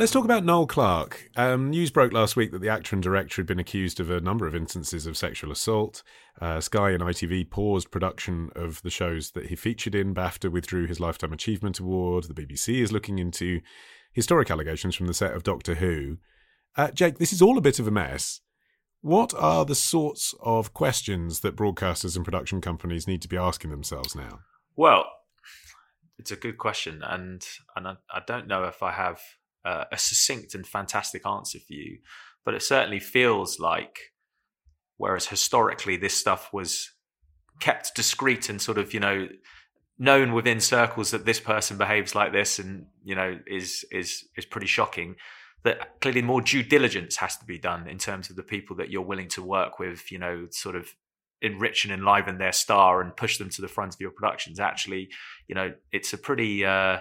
[0.00, 1.28] Let's talk about Noel Clarke.
[1.36, 4.18] Um, news broke last week that the actor and director had been accused of a
[4.18, 6.02] number of instances of sexual assault.
[6.40, 10.14] Uh, Sky and ITV paused production of the shows that he featured in.
[10.14, 12.24] BAFTA withdrew his Lifetime Achievement Award.
[12.24, 13.60] The BBC is looking into
[14.10, 16.16] historic allegations from the set of Doctor Who.
[16.78, 18.40] Uh, Jake, this is all a bit of a mess.
[19.02, 23.70] What are the sorts of questions that broadcasters and production companies need to be asking
[23.70, 24.38] themselves now?
[24.76, 25.04] Well,
[26.18, 29.20] it's a good question, and and I, I don't know if I have
[29.64, 31.98] uh, a succinct and fantastic answer for you,
[32.44, 34.12] but it certainly feels like,
[34.96, 36.90] whereas historically this stuff was
[37.60, 39.28] kept discreet and sort of you know
[39.98, 44.46] known within circles that this person behaves like this and you know is is is
[44.46, 45.14] pretty shocking
[45.62, 48.90] that clearly more due diligence has to be done in terms of the people that
[48.90, 50.88] you're willing to work with you know sort of
[51.42, 54.58] enrich and enliven their star and push them to the front of your productions.
[54.58, 55.10] Actually
[55.46, 56.98] you know it's a pretty uh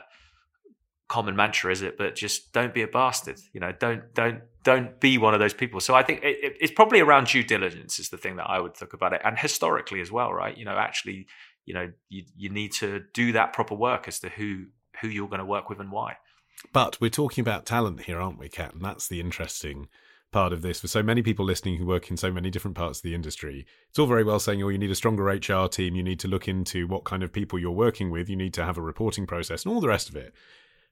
[1.10, 1.98] common mantra, is it?
[1.98, 3.39] But just don't be a bastard.
[3.52, 5.82] You know, don't don't don't be one of those people.
[5.82, 8.62] So I think it, it, it's probably around due diligence is the thing that I
[8.62, 10.58] would think about it, and historically as well, right?
[10.58, 11.28] You know, actually,
[11.65, 14.67] you know, you you need to do that proper work as to who
[15.02, 16.15] who you're going to work with and why.
[16.74, 18.74] But we're talking about talent here, aren't we, Cat?
[18.74, 19.88] And that's the interesting
[20.32, 23.00] part of this for so many people listening who work in so many different parts
[23.00, 23.65] of the industry.
[23.89, 26.28] It's all very well saying, oh, you need a stronger HR team, you need to
[26.28, 29.26] look into what kind of people you're working with, you need to have a reporting
[29.26, 30.34] process, and all the rest of it.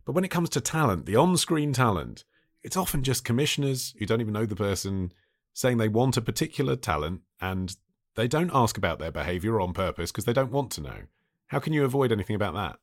[0.08, 2.24] But when it comes to talent, the on screen talent,
[2.64, 5.12] it's often just commissioners who don't even know the person
[5.54, 7.76] saying they want a particular talent and
[8.16, 11.00] they don't ask about their behavior on purpose because they don't want to know.
[11.48, 12.78] How can you avoid anything about that?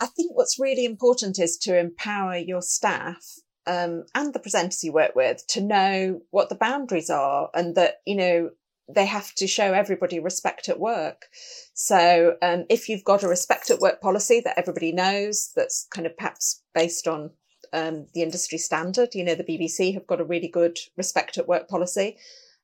[0.00, 3.24] I think what's really important is to empower your staff
[3.68, 7.98] um, and the presenters you work with to know what the boundaries are and that,
[8.04, 8.50] you know,
[8.88, 11.26] they have to show everybody respect at work.
[11.72, 16.06] So um, if you've got a respect at work policy that everybody knows, that's kind
[16.06, 17.30] of perhaps based on
[17.72, 21.48] um, the industry standard, you know, the BBC have got a really good respect at
[21.48, 22.16] work policy.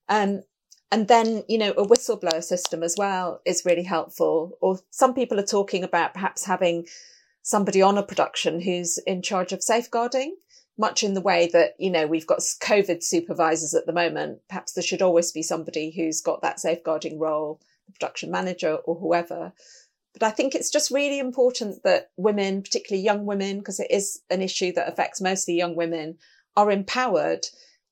[0.08, 0.42] Um,
[0.92, 4.58] and then, you know, a whistleblower system as well is really helpful.
[4.60, 6.86] Or some people are talking about perhaps having
[7.42, 10.36] somebody on a production who's in charge of safeguarding
[10.80, 14.40] much in the way that, you know, we've got COVID supervisors at the moment.
[14.48, 18.94] Perhaps there should always be somebody who's got that safeguarding role, the production manager or
[18.96, 19.52] whoever.
[20.14, 24.20] But I think it's just really important that women, particularly young women, because it is
[24.30, 26.16] an issue that affects mostly young women,
[26.56, 27.46] are empowered,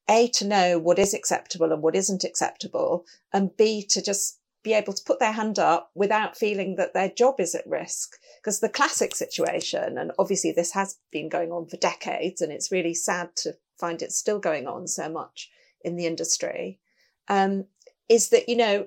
[0.08, 4.74] A, to know what is acceptable and what isn't acceptable, and B, to just be
[4.74, 8.16] able to put their hand up without feeling that their job is at risk.
[8.38, 12.72] Because the classic situation, and obviously this has been going on for decades, and it's
[12.72, 15.50] really sad to find it still going on so much
[15.80, 16.80] in the industry,
[17.28, 17.64] um,
[18.08, 18.86] is that, you know,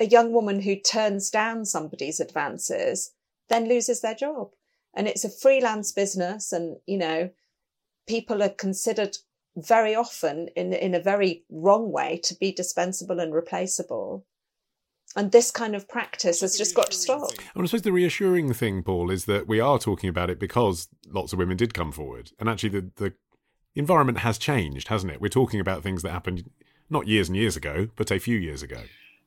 [0.00, 3.12] a young woman who turns down somebody's advances
[3.48, 4.50] then loses their job.
[4.94, 7.30] And it's a freelance business, and, you know,
[8.08, 9.16] people are considered
[9.56, 14.26] very often in, in a very wrong way to be dispensable and replaceable
[15.16, 17.30] and this kind of practice has just got to stop.
[17.56, 21.32] I suppose the reassuring thing, Paul, is that we are talking about it because lots
[21.32, 23.12] of women did come forward, and actually the the
[23.74, 25.20] environment has changed, hasn't it?
[25.20, 26.50] We're talking about things that happened
[26.90, 28.82] not years and years ago, but a few years ago.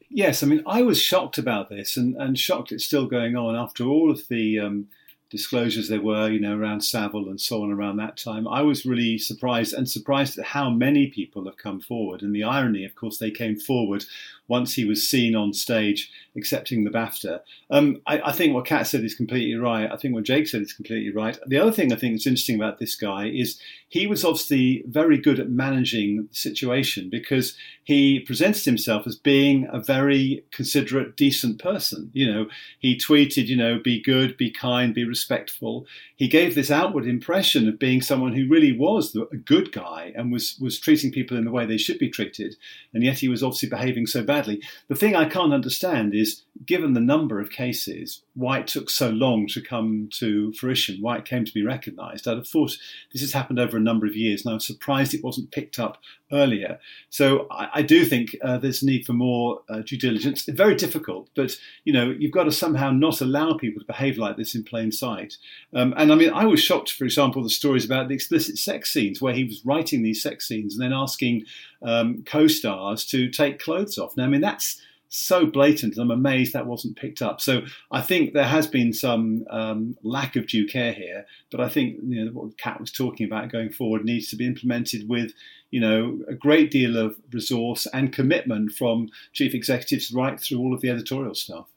[0.09, 3.55] Yes, I mean, I was shocked about this, and, and shocked it's still going on
[3.55, 4.87] after all of the um,
[5.29, 8.47] disclosures there were, you know, around Savile and so on around that time.
[8.47, 12.21] I was really surprised and surprised at how many people have come forward.
[12.21, 14.05] And the irony, of course, they came forward
[14.47, 17.39] once he was seen on stage accepting the BAFTA.
[17.69, 19.89] Um, I, I, think what Cat said is completely right.
[19.91, 21.37] I think what Jake said is completely right.
[21.47, 25.17] The other thing I think is interesting about this guy is he was obviously very
[25.17, 31.59] good at managing the situation because he presented himself as being a very considerate, decent
[31.59, 32.09] person.
[32.13, 32.47] You know,
[32.79, 35.85] he tweeted, you know, be good, be kind, be respectful.
[36.15, 40.31] He gave this outward impression of being someone who really was a good guy and
[40.31, 42.55] was was treating people in the way they should be treated,
[42.93, 44.34] and yet he was obviously behaving so badly.
[44.41, 49.09] The thing I can't understand is given the number of cases, why it took so
[49.09, 52.27] long to come to fruition, why it came to be recognised.
[52.27, 52.77] I'd have thought
[53.11, 55.97] this has happened over a number of years, and I'm surprised it wasn't picked up
[56.31, 56.79] earlier.
[57.09, 60.47] So I, I do think uh, there's need for more uh, due diligence.
[60.47, 64.17] It's very difficult, but you know you've got to somehow not allow people to behave
[64.17, 65.37] like this in plain sight.
[65.73, 68.91] Um, and I mean, I was shocked, for example, the stories about the explicit sex
[68.91, 71.45] scenes where he was writing these sex scenes and then asking
[71.81, 74.15] um, co-stars to take clothes off.
[74.15, 77.41] Now, I mean that's so blatant, I'm amazed that wasn't picked up.
[77.41, 81.69] So I think there has been some um, lack of due care here, but I
[81.69, 85.33] think you know what Cat was talking about going forward needs to be implemented with
[85.71, 90.73] you know a great deal of resource and commitment from chief executives right through all
[90.73, 91.67] of the editorial staff.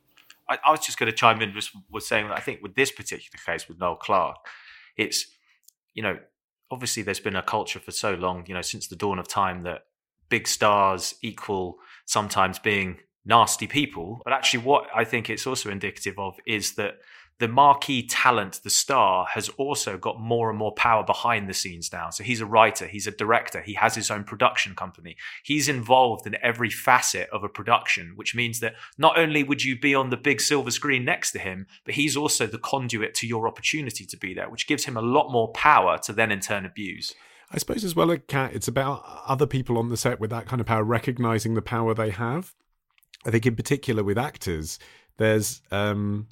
[0.49, 2.75] I, I was just going to chime in was, was saying that I think with
[2.75, 4.45] this particular case with Noel Clarke,
[4.97, 5.27] it's
[5.95, 6.19] you know
[6.71, 9.63] obviously there's been a culture for so long, you know, since the dawn of time
[9.63, 9.85] that
[10.29, 14.21] big stars equal sometimes being nasty people.
[14.25, 16.99] But actually, what I think it's also indicative of is that
[17.39, 21.93] the marquee talent, the star, has also got more and more power behind the scenes
[21.93, 22.11] now.
[22.11, 25.17] So he's a writer, he's a director, he has his own production company.
[25.45, 29.79] He's involved in every facet of a production, which means that not only would you
[29.79, 33.29] be on the big silver screen next to him, but he's also the conduit to
[33.29, 36.41] your opportunity to be there, which gives him a lot more power to then in
[36.41, 37.15] turn abuse.
[37.53, 40.61] I suppose as well, Cat, it's about other people on the set with that kind
[40.61, 42.55] of power recognizing the power they have.
[43.27, 44.79] I think in particular with actors,
[45.17, 46.29] there's um,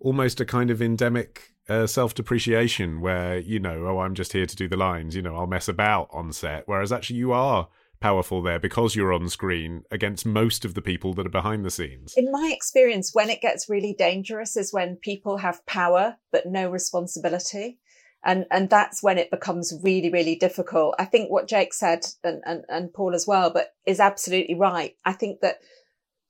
[0.00, 4.46] almost a kind of endemic uh, self depreciation where, you know, oh, I'm just here
[4.46, 6.64] to do the lines, you know, I'll mess about on set.
[6.66, 7.68] Whereas actually you are
[8.00, 11.70] powerful there because you're on screen against most of the people that are behind the
[11.70, 12.12] scenes.
[12.16, 16.68] In my experience, when it gets really dangerous is when people have power but no
[16.68, 17.78] responsibility.
[18.22, 20.94] And, and that's when it becomes really, really difficult.
[20.98, 24.96] I think what Jake said and, and, and Paul as well, but is absolutely right.
[25.04, 25.58] I think that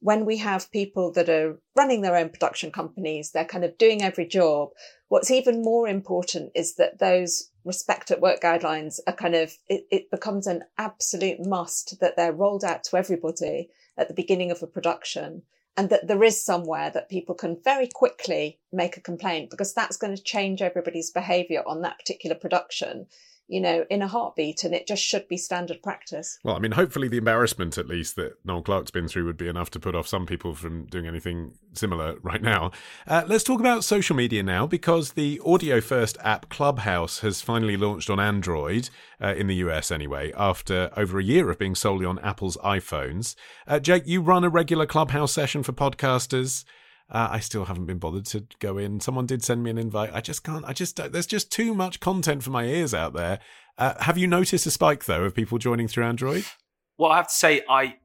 [0.04, 4.02] when we have people that are running their own production companies, they're kind of doing
[4.02, 4.68] every job.
[5.08, 9.86] What's even more important is that those respect at work guidelines are kind of, it,
[9.90, 14.62] it becomes an absolute must that they're rolled out to everybody at the beginning of
[14.62, 15.40] a production
[15.74, 19.96] and that there is somewhere that people can very quickly make a complaint because that's
[19.96, 23.06] going to change everybody's behavior on that particular production
[23.46, 26.38] you know, in a heartbeat, and it just should be standard practice.
[26.44, 29.48] Well, I mean, hopefully the embarrassment, at least, that Noel Clarke's been through would be
[29.48, 32.70] enough to put off some people from doing anything similar right now.
[33.07, 37.76] Uh, let's talk about social media now, because the audio first app Clubhouse has finally
[37.76, 38.88] launched on Android,
[39.20, 43.35] uh, in the US anyway, after over a year of being solely on Apple's iPhones.
[43.66, 46.64] Uh, Jake, you run a regular Clubhouse session for podcasters.
[47.10, 48.98] Uh, I still haven't been bothered to go in.
[48.98, 50.10] Someone did send me an invite.
[50.14, 50.64] I just can't.
[50.64, 53.40] I just there's just too much content for my ears out there.
[53.76, 56.44] Uh, have you noticed a spike though of people joining through Android?
[56.96, 57.96] Well, I have to say I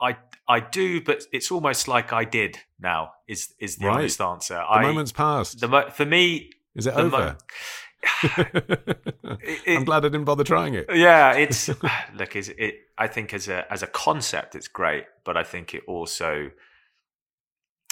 [0.00, 0.16] I
[0.48, 3.12] I do, but it's almost like I did now.
[3.26, 3.98] Is is the right.
[3.98, 4.54] honest answer?
[4.54, 5.60] The I, moment's passed.
[5.60, 7.36] The mo- for me, is it over?
[8.38, 10.86] Mo- it, I'm glad I didn't bother trying it.
[10.94, 11.68] Yeah, it's
[12.14, 12.34] look.
[12.34, 12.76] Is it?
[12.96, 16.50] I think as a as a concept, it's great, but I think it also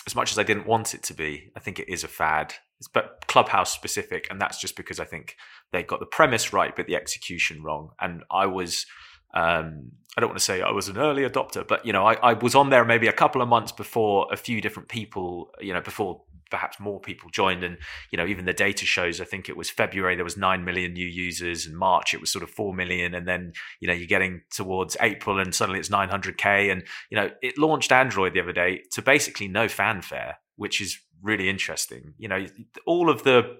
[0.06, 2.54] as much as I didn't want it to be, I think it is a fad.
[2.78, 5.36] It's but Clubhouse specific, and that's just because I think
[5.72, 7.90] they got the premise right, but the execution wrong.
[8.00, 8.86] And I was,
[9.34, 12.14] um, I don't want to say I was an early adopter, but you know, I,
[12.14, 15.72] I was on there maybe a couple of months before a few different people, you
[15.72, 17.64] know, before perhaps more people joined.
[17.64, 17.78] And
[18.10, 20.92] you know even the data shows i think it was february there was 9 million
[20.92, 21.66] new users.
[21.66, 23.14] And march it was sort of 4 million.
[23.14, 27.30] And then you know you're getting towards april and suddenly it's 900k and you know
[27.42, 32.14] it launched android the other day to basically no fanfare which is really interesting.
[32.18, 32.46] You know
[32.86, 33.58] all of the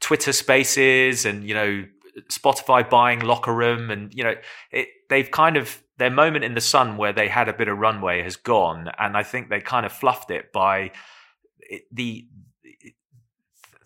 [0.00, 1.84] twitter spaces and you know
[2.30, 4.34] spotify buying locker room and you know
[4.70, 7.78] it, they've kind of their moment in the sun where they had a bit of
[7.78, 8.90] runway has gone.
[8.98, 10.90] And i think they kind of fluffed it by
[11.90, 12.26] the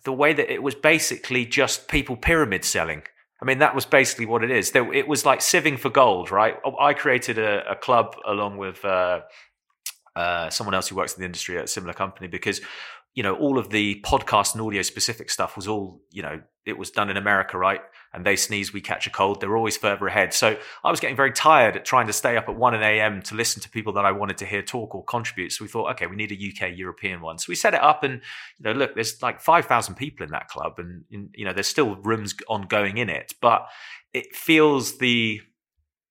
[0.03, 3.03] the way that it was basically just people pyramid selling.
[3.41, 4.71] I mean, that was basically what it is.
[4.73, 6.55] It was like sieving for gold, right?
[6.79, 9.21] I created a, a club along with uh,
[10.15, 12.61] uh, someone else who works in the industry at a similar company because
[13.17, 16.77] you know, all of the podcast and audio specific stuff was all, you know, it
[16.77, 17.81] was done in America, right?
[18.13, 19.41] And they sneeze, we catch a cold.
[19.41, 20.35] They're always further ahead.
[20.35, 23.23] So I was getting very tired at trying to stay up at 1 a.m.
[23.23, 25.51] to listen to people that I wanted to hear talk or contribute.
[25.51, 27.39] So we thought, okay, we need a UK European one.
[27.39, 28.21] So we set it up and,
[28.59, 31.95] you know, look, there's like 5,000 people in that club and, you know, there's still
[31.95, 33.65] rooms ongoing in it, but
[34.13, 35.41] it feels the,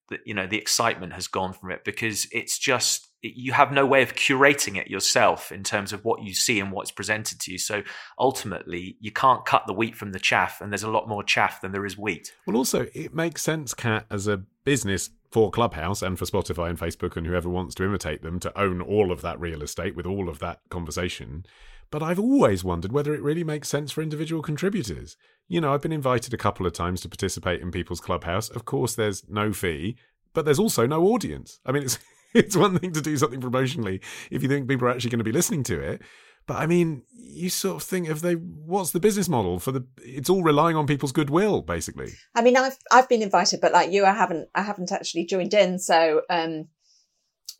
[0.08, 3.86] the, you know, the excitement has gone from it because it's just, you have no
[3.86, 7.52] way of curating it yourself in terms of what you see and what's presented to
[7.52, 7.58] you.
[7.58, 7.82] So
[8.18, 11.60] ultimately, you can't cut the wheat from the chaff, and there's a lot more chaff
[11.60, 12.32] than there is wheat.
[12.46, 16.78] Well, also, it makes sense, Cat, as a business for Clubhouse and for Spotify and
[16.78, 20.06] Facebook and whoever wants to imitate them to own all of that real estate with
[20.06, 21.44] all of that conversation.
[21.90, 25.16] But I've always wondered whether it really makes sense for individual contributors.
[25.48, 28.48] You know, I've been invited a couple of times to participate in people's Clubhouse.
[28.48, 29.96] Of course, there's no fee,
[30.32, 31.60] but there's also no audience.
[31.64, 31.98] I mean, it's
[32.44, 35.24] it's one thing to do something promotionally if you think people are actually going to
[35.24, 36.02] be listening to it.
[36.46, 39.84] But I mean, you sort of think if they, what's the business model for the?
[39.98, 42.12] It's all relying on people's goodwill, basically.
[42.36, 45.54] I mean, I've I've been invited, but like you, I haven't I haven't actually joined
[45.54, 46.68] in, so um,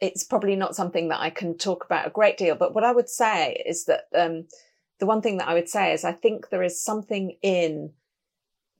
[0.00, 2.54] it's probably not something that I can talk about a great deal.
[2.54, 4.46] But what I would say is that um,
[5.00, 7.92] the one thing that I would say is I think there is something in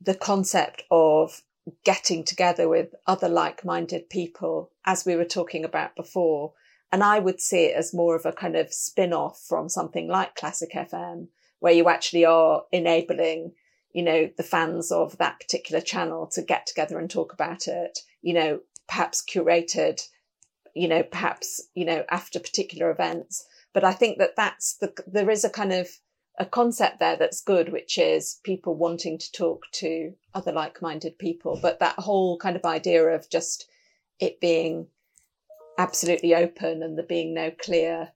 [0.00, 1.42] the concept of
[1.84, 6.52] getting together with other like-minded people, as we were talking about before
[6.92, 10.08] and I would see it as more of a kind of spin off from something
[10.08, 13.52] like Classic FM, where you actually are enabling,
[13.92, 17.98] you know, the fans of that particular channel to get together and talk about it,
[18.22, 20.00] you know, perhaps curated,
[20.74, 23.44] you know, perhaps, you know, after particular events.
[23.72, 25.88] But I think that that's the, there is a kind of
[26.38, 31.18] a concept there that's good, which is people wanting to talk to other like minded
[31.18, 31.58] people.
[31.60, 33.68] But that whole kind of idea of just
[34.18, 34.88] it being
[35.78, 38.10] absolutely open and there being no clear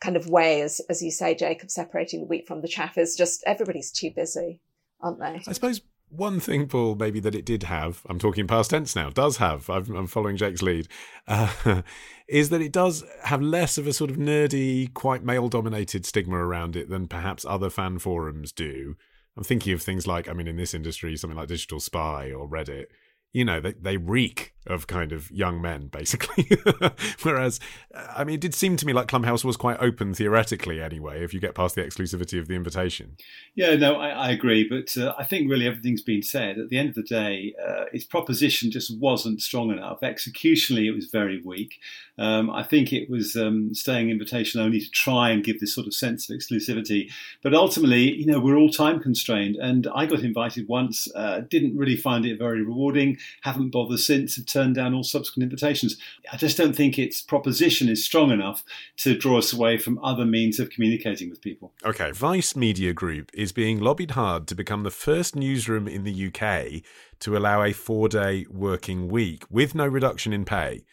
[0.00, 3.16] kind of way, as as you say, Jacob, separating the wheat from the chaff is
[3.16, 4.60] just everybody's too busy,
[5.00, 5.42] aren't they?
[5.46, 9.10] I suppose one thing, Paul, maybe that it did have, I'm talking past tense now,
[9.10, 10.88] does have, i am following Jake's lead,
[11.28, 11.82] uh,
[12.28, 16.36] is that it does have less of a sort of nerdy, quite male dominated stigma
[16.36, 18.96] around it than perhaps other fan forums do.
[19.36, 22.48] I'm thinking of things like, I mean, in this industry, something like Digital Spy or
[22.48, 22.86] Reddit,
[23.32, 26.48] you know, they, they reek of kind of young men, basically.
[27.22, 27.60] Whereas,
[27.94, 31.32] I mean, it did seem to me like Clubhouse was quite open theoretically, anyway, if
[31.32, 33.16] you get past the exclusivity of the invitation.
[33.54, 34.68] Yeah, no, I, I agree.
[34.68, 36.58] But uh, I think really everything's been said.
[36.58, 40.00] At the end of the day, uh, its proposition just wasn't strong enough.
[40.02, 41.78] Executionally, it was very weak.
[42.18, 45.86] Um, I think it was um, staying invitation only to try and give this sort
[45.86, 47.10] of sense of exclusivity.
[47.42, 49.56] But ultimately, you know, we're all time constrained.
[49.56, 54.36] And I got invited once, uh, didn't really find it very rewarding, haven't bothered since
[54.50, 55.96] turned down all subsequent invitations.
[56.32, 58.64] I just don't think its proposition is strong enough
[58.98, 61.72] to draw us away from other means of communicating with people.
[61.84, 66.26] Okay, Vice Media Group is being lobbied hard to become the first newsroom in the
[66.28, 66.82] UK
[67.20, 70.84] to allow a four day working week with no reduction in pay.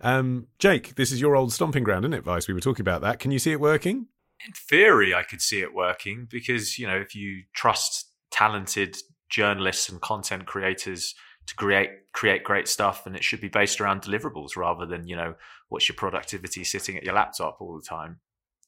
[0.00, 2.48] Um, Jake, this is your old stomping ground, isn't it, Vice?
[2.48, 3.18] We were talking about that.
[3.18, 4.06] Can you see it working?
[4.46, 8.96] In theory, I could see it working because, you know, if you trust talented
[9.28, 11.14] journalists and content creators
[11.50, 15.16] to create create great stuff and it should be based around deliverables rather than you
[15.16, 15.34] know
[15.68, 18.20] what's your productivity sitting at your laptop all the time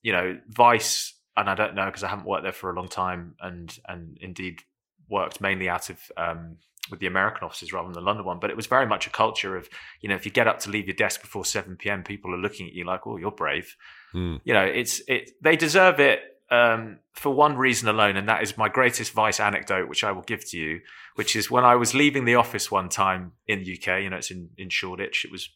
[0.02, 2.88] you know vice and i don't know because i haven't worked there for a long
[2.88, 4.62] time and and indeed
[5.08, 6.56] worked mainly out of um,
[6.90, 9.10] with the american offices rather than the london one but it was very much a
[9.10, 9.68] culture of
[10.00, 12.38] you know if you get up to leave your desk before 7 p.m people are
[12.38, 13.76] looking at you like oh you're brave
[14.12, 14.40] mm.
[14.42, 18.58] you know it's it they deserve it um, for one reason alone, and that is
[18.58, 20.80] my greatest vice anecdote, which I will give to you,
[21.14, 24.02] which is when I was leaving the office one time in the UK.
[24.02, 25.24] You know, it's in in Shoreditch.
[25.24, 25.48] It was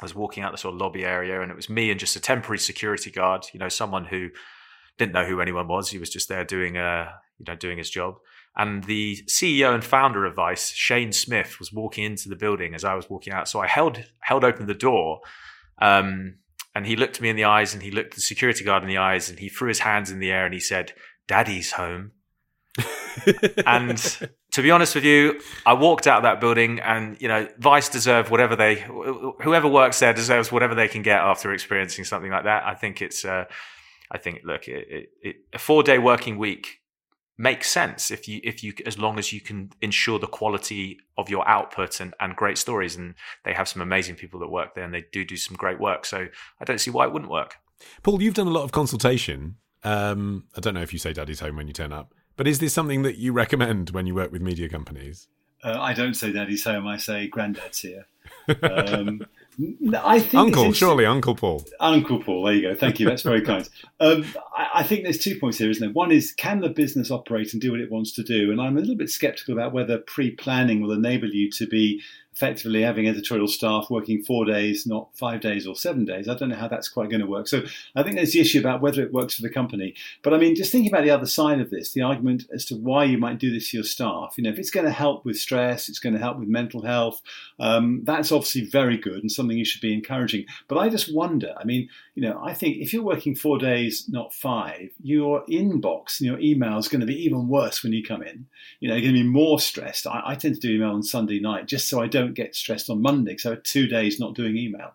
[0.00, 2.14] I was walking out the sort of lobby area, and it was me and just
[2.14, 3.46] a temporary security guard.
[3.52, 4.28] You know, someone who
[4.98, 5.90] didn't know who anyone was.
[5.90, 8.14] He was just there doing a you know doing his job.
[8.56, 12.84] And the CEO and founder of Vice, Shane Smith, was walking into the building as
[12.84, 13.48] I was walking out.
[13.48, 15.22] So I held held open the door.
[15.82, 16.36] Um,
[16.74, 18.98] and he looked me in the eyes and he looked the security guard in the
[18.98, 20.92] eyes and he threw his hands in the air and he said,
[21.26, 22.12] Daddy's home.
[23.66, 23.98] and
[24.52, 27.88] to be honest with you, I walked out of that building and, you know, Vice
[27.88, 32.44] deserve whatever they, whoever works there deserves whatever they can get after experiencing something like
[32.44, 32.64] that.
[32.64, 33.44] I think it's, uh,
[34.10, 36.79] I think, look, it, it, it, a four day working week
[37.40, 41.30] makes sense if you if you as long as you can ensure the quality of
[41.30, 42.96] your output and, and great stories.
[42.96, 43.14] And
[43.44, 46.04] they have some amazing people that work there and they do do some great work.
[46.04, 46.28] So
[46.60, 47.56] i don't see why it wouldn't work.
[48.02, 49.56] Paul you've done a lot of consultation.
[49.82, 52.58] Um, i don't know if you say daddy's home when you turn up but is
[52.58, 55.26] this something that you recommend when you work with media companies?
[55.64, 58.06] Uh, i don't say daddy's home i say granddad's here.
[58.62, 59.22] Um,
[59.94, 61.66] I think Uncle, surely Uncle Paul.
[61.80, 62.74] Uncle Paul, there you go.
[62.74, 63.06] Thank you.
[63.06, 63.68] That's very kind.
[64.02, 64.24] Um,
[64.56, 65.92] I, I, think there's two points here, isn't there?
[65.92, 68.50] One is can the business operate and do what it wants to do?
[68.50, 72.00] And I'm a little bit skeptical about whether pre-planning will enable you to be
[72.32, 76.28] effectively having editorial staff working four days, not five days or seven days.
[76.28, 77.48] I don't know how that's quite going to work.
[77.48, 77.62] So
[77.96, 79.94] I think there's the issue about whether it works for the company.
[80.22, 82.76] But I mean, just thinking about the other side of this, the argument as to
[82.76, 84.34] why you might do this to your staff.
[84.36, 86.82] You know, if it's going to help with stress, it's going to help with mental
[86.82, 87.20] health.
[87.58, 90.46] Um, that's obviously very good and something you should be encouraging.
[90.68, 91.54] But I just wonder.
[91.58, 96.20] I mean, you know, I think if you're working four days, not five, your inbox
[96.20, 98.46] and your email is going to be even worse when you come in.
[98.78, 100.06] You know, you're going to be more stressed.
[100.06, 102.54] I, I tend to do email on Sunday night just so I don't don't get
[102.54, 104.92] stressed on Monday had two days not doing email.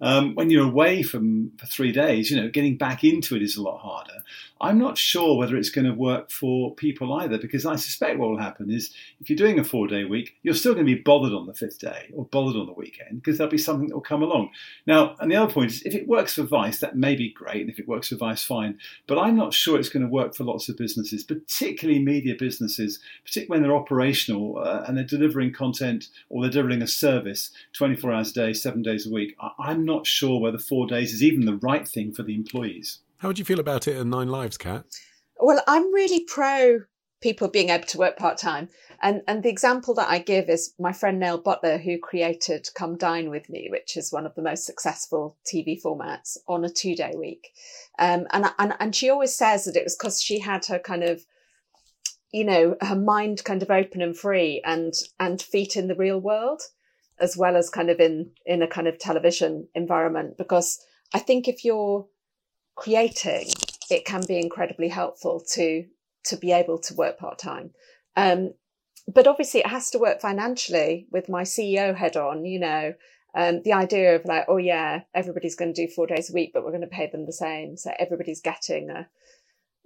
[0.00, 3.56] Um, when you're away from for three days, you know, getting back into it is
[3.56, 4.22] a lot harder.
[4.60, 8.30] I'm not sure whether it's going to work for people either, because I suspect what
[8.30, 11.02] will happen is if you're doing a four day week, you're still going to be
[11.02, 13.94] bothered on the fifth day or bothered on the weekend because there'll be something that
[13.94, 14.50] will come along.
[14.86, 17.62] Now, and the other point is if it works for Vice, that may be great.
[17.62, 18.78] And if it works for Vice, fine.
[19.06, 23.00] But I'm not sure it's going to work for lots of businesses, particularly media businesses,
[23.24, 28.12] particularly when they're operational uh, and they're delivering content or they're delivering a service 24
[28.12, 29.36] hours a day, seven days a week.
[29.58, 33.00] I'm not sure whether four days is even the right thing for the employees.
[33.18, 34.84] How would you feel about it in Nine Lives, Cat?
[35.38, 36.80] Well, I'm really pro
[37.24, 38.68] people being able to work part time.
[39.02, 42.96] And and the example that I give is my friend Nell Butler, who created Come
[42.98, 46.94] Dine with Me, which is one of the most successful TV formats on a two
[46.94, 47.48] day week.
[47.98, 51.02] Um, and and and she always says that it was because she had her kind
[51.02, 51.24] of
[52.30, 56.20] you know her mind kind of open and free and and feet in the real
[56.20, 56.60] world
[57.20, 61.48] as well as kind of in in a kind of television environment because i think
[61.48, 62.06] if you're
[62.76, 63.46] creating
[63.90, 65.84] it can be incredibly helpful to
[66.24, 67.70] to be able to work part time
[68.16, 68.54] um,
[69.12, 72.94] but obviously it has to work financially with my ceo head on you know
[73.34, 76.52] um, the idea of like oh yeah everybody's going to do four days a week
[76.54, 77.76] but we're going to pay them the same.
[77.76, 79.08] So everybody's getting a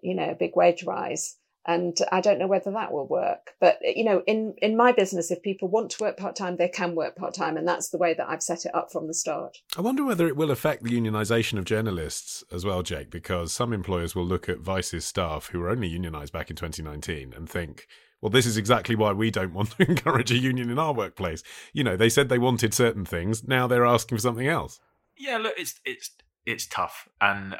[0.02, 1.36] you know a big wage rise
[1.68, 3.52] and I don't know whether that will work.
[3.60, 6.68] But you know, in in my business, if people want to work part time, they
[6.68, 9.14] can work part time, and that's the way that I've set it up from the
[9.14, 9.58] start.
[9.76, 13.74] I wonder whether it will affect the unionisation of journalists as well, Jake, because some
[13.74, 17.86] employers will look at Vice's staff who were only unionised back in 2019 and think.
[18.20, 21.44] Well, this is exactly why we don't want to encourage a union in our workplace.
[21.72, 23.46] You know, they said they wanted certain things.
[23.46, 24.80] Now they're asking for something else.
[25.16, 26.10] Yeah, look, it's it's
[26.46, 27.56] it's tough, and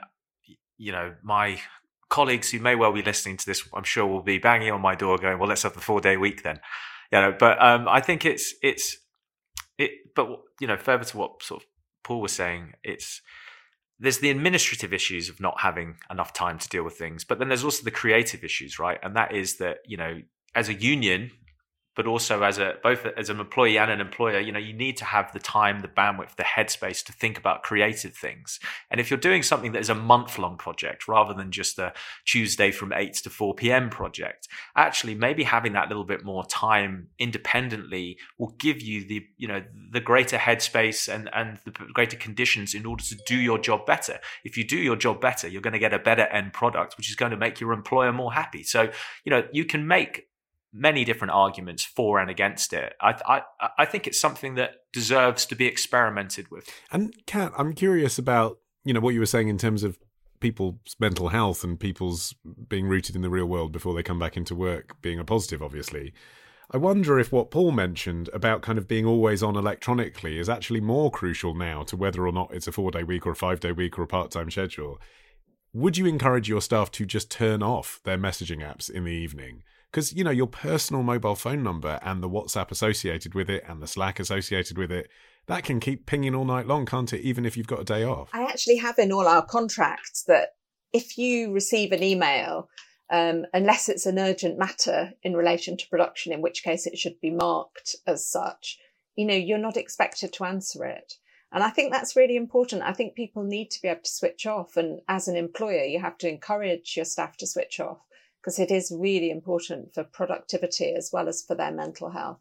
[0.78, 1.60] you know, my
[2.08, 4.94] colleagues who may well be listening to this, I'm sure, will be banging on my
[4.94, 6.60] door, going, "Well, let's have the four day week then."
[7.12, 8.96] You know, but um, I think it's it's
[9.78, 9.90] it.
[10.14, 10.28] But
[10.60, 11.68] you know, further to what sort of
[12.04, 13.20] Paul was saying, it's
[13.98, 17.48] there's the administrative issues of not having enough time to deal with things, but then
[17.48, 18.98] there's also the creative issues, right?
[19.02, 20.20] And that is that you know,
[20.54, 21.30] as a union,
[21.98, 24.96] but also as a both as an employee and an employer you know you need
[24.96, 28.60] to have the time the bandwidth the headspace to think about creative things.
[28.88, 31.92] And if you're doing something that is a month long project rather than just a
[32.24, 34.46] tuesday from 8 to 4 p.m project
[34.76, 39.60] actually maybe having that little bit more time independently will give you the you know
[39.90, 44.20] the greater headspace and and the greater conditions in order to do your job better.
[44.44, 47.10] If you do your job better you're going to get a better end product which
[47.10, 48.62] is going to make your employer more happy.
[48.62, 48.82] So
[49.24, 50.28] you know you can make
[50.72, 52.94] many different arguments for and against it.
[53.00, 56.68] I, I, I think it's something that deserves to be experimented with.
[56.92, 59.98] And Cat, I'm curious about you know what you were saying in terms of
[60.40, 62.34] people's mental health and people's
[62.68, 65.62] being rooted in the real world before they come back into work being a positive,
[65.62, 66.12] obviously.
[66.70, 70.80] I wonder if what Paul mentioned about kind of being always on electronically is actually
[70.80, 73.60] more crucial now to whether or not it's a four day week or a five
[73.60, 75.00] day week or a part time schedule.
[75.72, 79.62] Would you encourage your staff to just turn off their messaging apps in the evening?
[79.90, 83.82] Because you know your personal mobile phone number and the WhatsApp associated with it and
[83.82, 85.08] the Slack associated with it
[85.48, 87.22] that can keep pinging all night long, can't it?
[87.22, 88.30] Even if you've got a day off.
[88.32, 90.50] I actually have in all our contracts that
[90.92, 92.68] if you receive an email,
[93.10, 97.18] um, unless it's an urgent matter in relation to production, in which case it should
[97.20, 98.78] be marked as such,
[99.16, 101.14] you know, you're not expected to answer it.
[101.50, 102.82] And I think that's really important.
[102.82, 104.76] I think people need to be able to switch off.
[104.76, 108.00] And as an employer, you have to encourage your staff to switch off
[108.48, 112.38] because it is really important for productivity as well as for their mental health.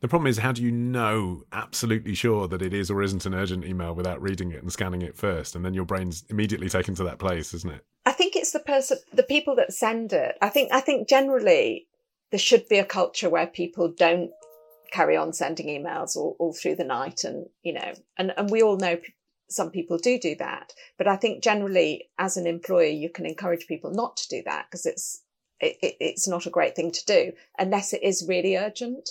[0.00, 3.34] The problem is, how do you know absolutely sure that it is or isn't an
[3.34, 5.54] urgent email without reading it and scanning it first?
[5.54, 7.84] And then your brain's immediately taken to that place, isn't it?
[8.06, 10.38] I think it's the person, the people that send it.
[10.40, 11.86] I think, I think generally
[12.30, 14.30] there should be a culture where people don't
[14.92, 17.22] carry on sending emails all, all through the night.
[17.22, 18.98] And, you know, and, and we all know
[19.50, 20.72] some people do do that.
[20.96, 24.64] But I think generally as an employer, you can encourage people not to do that
[24.70, 25.20] because it's,
[25.60, 29.08] it, it, it's not a great thing to do unless it is really urgent.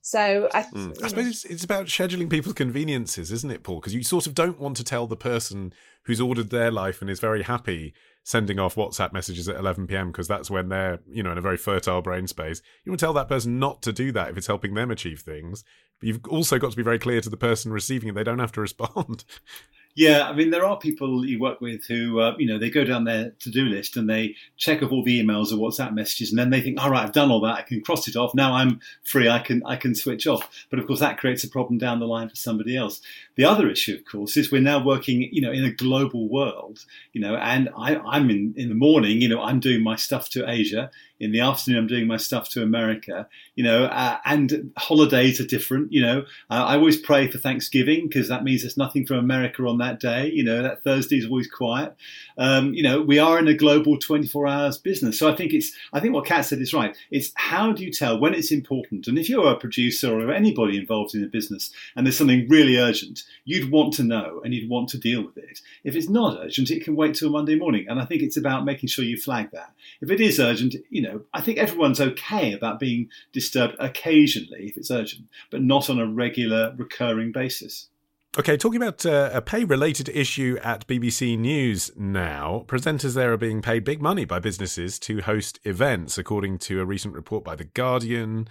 [0.00, 1.02] So I, mm.
[1.02, 3.80] I suppose it's, it's, about scheduling people's conveniences, isn't it, Paul?
[3.80, 5.72] Because you sort of don't want to tell the person
[6.04, 7.92] who's ordered their life and is very happy
[8.24, 10.12] sending off WhatsApp messages at 11 p.m.
[10.12, 12.62] because that's when they're, you know, in a very fertile brain space.
[12.84, 15.20] You want to tell that person not to do that if it's helping them achieve
[15.20, 15.64] things.
[15.98, 18.38] But you've also got to be very clear to the person receiving it; they don't
[18.38, 19.24] have to respond.
[19.94, 22.84] Yeah, I mean, there are people you work with who, uh, you know, they go
[22.84, 26.30] down their to do list and they check off all the emails or WhatsApp messages,
[26.30, 28.32] and then they think, all right, I've done all that, I can cross it off.
[28.32, 30.48] Now I'm free, I can I can switch off.
[30.70, 33.00] But of course, that creates a problem down the line for somebody else.
[33.34, 36.84] The other issue, of course, is we're now working, you know, in a global world,
[37.12, 40.28] you know, and I, I'm in in the morning, you know, I'm doing my stuff
[40.30, 40.92] to Asia.
[41.20, 45.46] In the afternoon, I'm doing my stuff to America, you know, uh, and holidays are
[45.46, 46.20] different, you know.
[46.50, 49.98] Uh, I always pray for Thanksgiving because that means there's nothing from America on that
[50.00, 51.94] day, you know, that Thursday is always quiet.
[52.36, 55.18] Um, you know, we are in a global 24 hours business.
[55.18, 56.96] So I think it's, I think what Cat said is right.
[57.10, 59.08] It's how do you tell when it's important?
[59.08, 62.76] And if you're a producer or anybody involved in a business and there's something really
[62.76, 65.60] urgent, you'd want to know and you'd want to deal with it.
[65.84, 67.86] If it's not urgent, it can wait till Monday morning.
[67.88, 69.72] And I think it's about making sure you flag that.
[70.00, 74.76] If it is urgent, you know, I think everyone's okay about being disturbed occasionally if
[74.76, 77.88] it's urgent, but not on a regular, recurring basis.
[78.38, 83.38] Okay, talking about uh, a pay related issue at BBC News now, presenters there are
[83.38, 87.56] being paid big money by businesses to host events, according to a recent report by
[87.56, 88.46] The Guardian,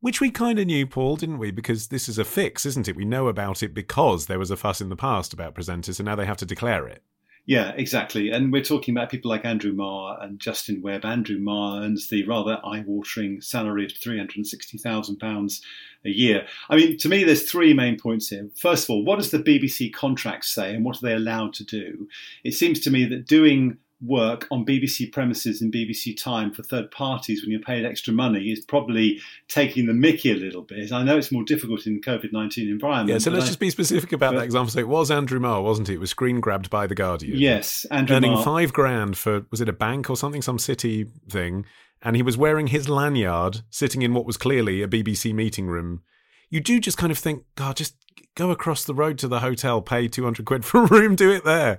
[0.00, 1.50] which we kind of knew, Paul, didn't we?
[1.52, 2.96] Because this is a fix, isn't it?
[2.96, 6.06] We know about it because there was a fuss in the past about presenters, and
[6.06, 7.02] now they have to declare it.
[7.48, 8.30] Yeah, exactly.
[8.30, 11.06] And we're talking about people like Andrew Marr and Justin Webb.
[11.06, 15.60] Andrew Marr earns the rather eye-watering salary of £360,000
[16.04, 16.46] a year.
[16.68, 18.50] I mean, to me, there's three main points here.
[18.54, 21.64] First of all, what does the BBC contract say and what are they allowed to
[21.64, 22.06] do?
[22.44, 26.90] It seems to me that doing work on BBC premises in BBC time for third
[26.90, 30.92] parties when you're paid extra money is probably taking the mickey a little bit.
[30.92, 33.08] I know it's more difficult in the COVID 19 environment.
[33.08, 34.70] Yeah, so let's I, just be specific about but, that example.
[34.70, 35.94] So it was Andrew Marr, wasn't it?
[35.94, 37.38] It was screen grabbed by The Guardian.
[37.38, 38.44] Yes, Andrew Earning Marr.
[38.44, 41.64] five grand for, was it a bank or something, some city thing?
[42.00, 46.02] And he was wearing his lanyard, sitting in what was clearly a BBC meeting room.
[46.50, 47.96] You do just kind of think, God, just
[48.34, 51.44] go across the road to the hotel, pay 200 quid for a room, do it
[51.44, 51.78] there.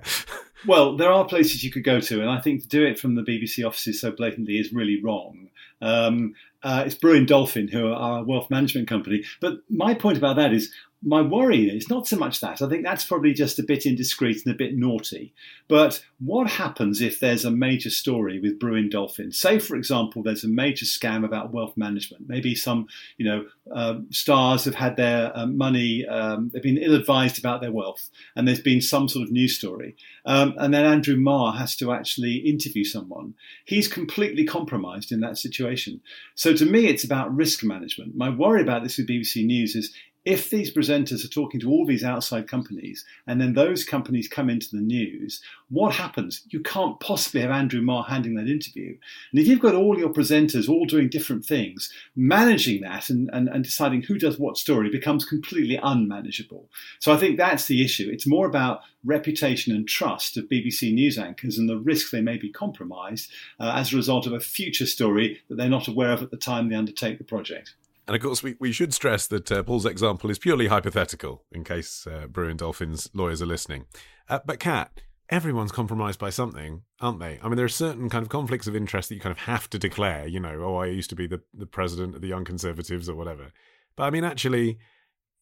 [0.66, 3.14] Well, there are places you could go to, and I think to do it from
[3.14, 5.48] the BBC offices so blatantly is really wrong.
[5.80, 9.24] Um, uh, it's Brewin Dolphin, who are a wealth management company.
[9.40, 10.70] But my point about that is
[11.02, 12.60] my worry is not so much that.
[12.60, 15.32] I think that's probably just a bit indiscreet and a bit naughty.
[15.66, 19.32] But what happens if there's a major story with Brewin Dolphin?
[19.32, 22.28] Say, for example, there's a major scam about wealth management.
[22.28, 22.86] Maybe some,
[23.16, 27.72] you know, um, stars have had their um, money, um, they've been ill-advised about their
[27.72, 29.96] wealth, and there's been some sort of news story.
[30.26, 33.34] Um, and then Andrew Marr has to actually interview someone.
[33.64, 36.02] He's completely compromised in that situation.
[36.34, 38.16] So to me, it's about risk management.
[38.16, 39.94] My worry about this with BBC News is
[40.24, 44.50] if these presenters are talking to all these outside companies and then those companies come
[44.50, 45.40] into the news,
[45.70, 46.42] what happens?
[46.50, 48.96] You can't possibly have Andrew Marr handing that interview.
[49.30, 53.48] And if you've got all your presenters all doing different things, managing that and, and,
[53.48, 56.68] and deciding who does what story becomes completely unmanageable.
[56.98, 58.10] So I think that's the issue.
[58.12, 62.36] It's more about reputation and trust of BBC news anchors and the risk they may
[62.36, 66.22] be compromised uh, as a result of a future story that they're not aware of
[66.22, 67.74] at the time they undertake the project.
[68.10, 71.62] And of course, we, we should stress that uh, Paul's example is purely hypothetical, in
[71.62, 73.84] case uh, Brewin Dolphin's lawyers are listening.
[74.28, 77.38] Uh, but Cat, everyone's compromised by something, aren't they?
[77.40, 79.70] I mean, there are certain kind of conflicts of interest that you kind of have
[79.70, 80.26] to declare.
[80.26, 83.14] You know, oh, I used to be the, the president of the Young Conservatives or
[83.14, 83.52] whatever.
[83.94, 84.78] But I mean, actually,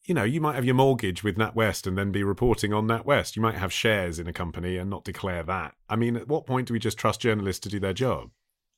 [0.04, 3.34] you know, you might have your mortgage with NatWest and then be reporting on NatWest.
[3.34, 5.74] You might have shares in a company and not declare that.
[5.88, 8.28] I mean, at what point do we just trust journalists to do their job?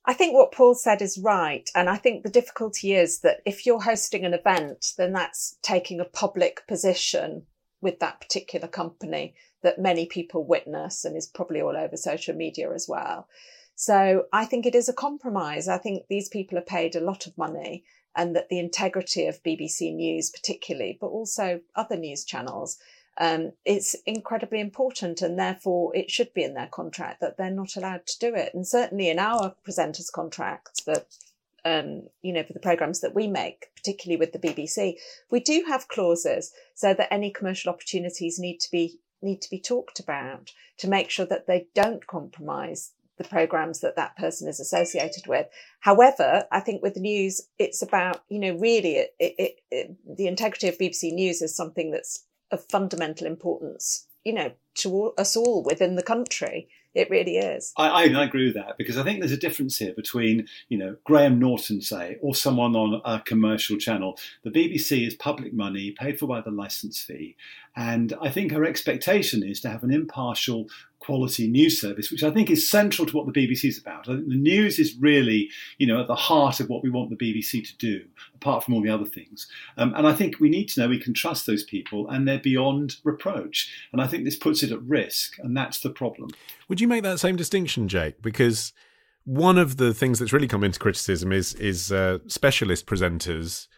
[0.07, 1.69] I think what Paul said is right.
[1.75, 6.01] And I think the difficulty is that if you're hosting an event, then that's taking
[6.01, 7.47] a public position
[7.81, 12.73] with that particular company that many people witness and is probably all over social media
[12.73, 13.29] as well.
[13.75, 15.69] So I think it is a compromise.
[15.69, 17.85] I think these people are paid a lot of money
[18.17, 22.79] and that the integrity of BBC News, particularly, but also other news channels,
[23.19, 27.77] um, it's incredibly important and therefore it should be in their contract that they're not
[27.77, 28.53] allowed to do it.
[28.55, 31.07] And certainly in our presenters' contracts that
[31.65, 34.95] um, you know, for the programs that we make, particularly with the BBC,
[35.31, 39.61] we do have clauses so that any commercial opportunities need to be need to be
[39.61, 44.59] talked about to make sure that they don't compromise the programs that that person is
[44.59, 45.47] associated with.
[45.81, 50.69] However, I think with news, it's about you know really it, it, it, the integrity
[50.69, 55.63] of BBC News is something that's of fundamental importance, you know, to all, us all
[55.63, 56.69] within the country.
[56.93, 57.73] It really is.
[57.77, 60.97] I, I, agree with that because I think there's a difference here between, you know,
[61.05, 64.19] Graham Norton, say, or someone on a commercial channel.
[64.43, 67.37] The BBC is public money paid for by the license fee.
[67.77, 70.67] And I think her expectation is to have an impartial
[71.01, 74.09] quality news service, which I think is central to what the BBC is about.
[74.09, 77.11] I think the news is really, you know, at the heart of what we want
[77.11, 79.49] the BBC to do, apart from all the other things.
[79.77, 82.39] Um, and I think we need to know we can trust those people and they're
[82.39, 83.73] beyond reproach.
[83.93, 86.31] And I think this puts it at risk, and that's the problem.
[86.69, 88.23] Would you make that same distinction, Jake?
[88.23, 88.73] Because
[89.25, 93.69] one of the things that's really come into criticism is is uh, specialist presenters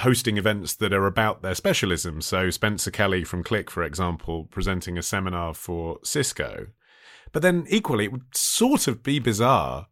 [0.00, 2.20] hosting events that are about their specialism.
[2.20, 6.68] So Spencer Kelly from Click, for example, presenting a seminar for Cisco.
[7.32, 9.88] But then equally, it would sort of be bizarre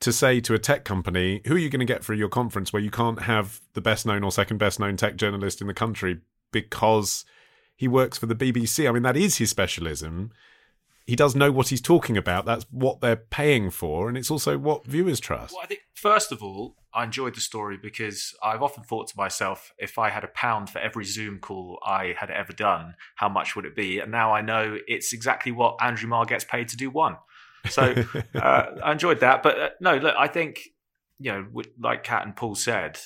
[0.00, 2.72] to say to a tech company, who are you going to get for your conference
[2.72, 5.74] where you can't have the best known or second best known tech journalist in the
[5.74, 6.20] country
[6.50, 7.24] because
[7.76, 8.88] he works for the BBC?
[8.88, 10.32] I mean, that is his specialism.
[11.06, 12.44] He does know what he's talking about.
[12.44, 14.08] That's what they're paying for.
[14.08, 15.52] And it's also what viewers trust.
[15.52, 19.16] Well, I think, first of all, I enjoyed the story because I've often thought to
[19.16, 23.28] myself, if I had a pound for every Zoom call I had ever done, how
[23.28, 23.98] much would it be?
[23.98, 27.16] And now I know it's exactly what Andrew Marr gets paid to do one.
[27.68, 27.94] So
[28.34, 29.42] uh, I enjoyed that.
[29.42, 30.68] But uh, no, look, I think,
[31.18, 32.98] you know, like Cat and Paul said,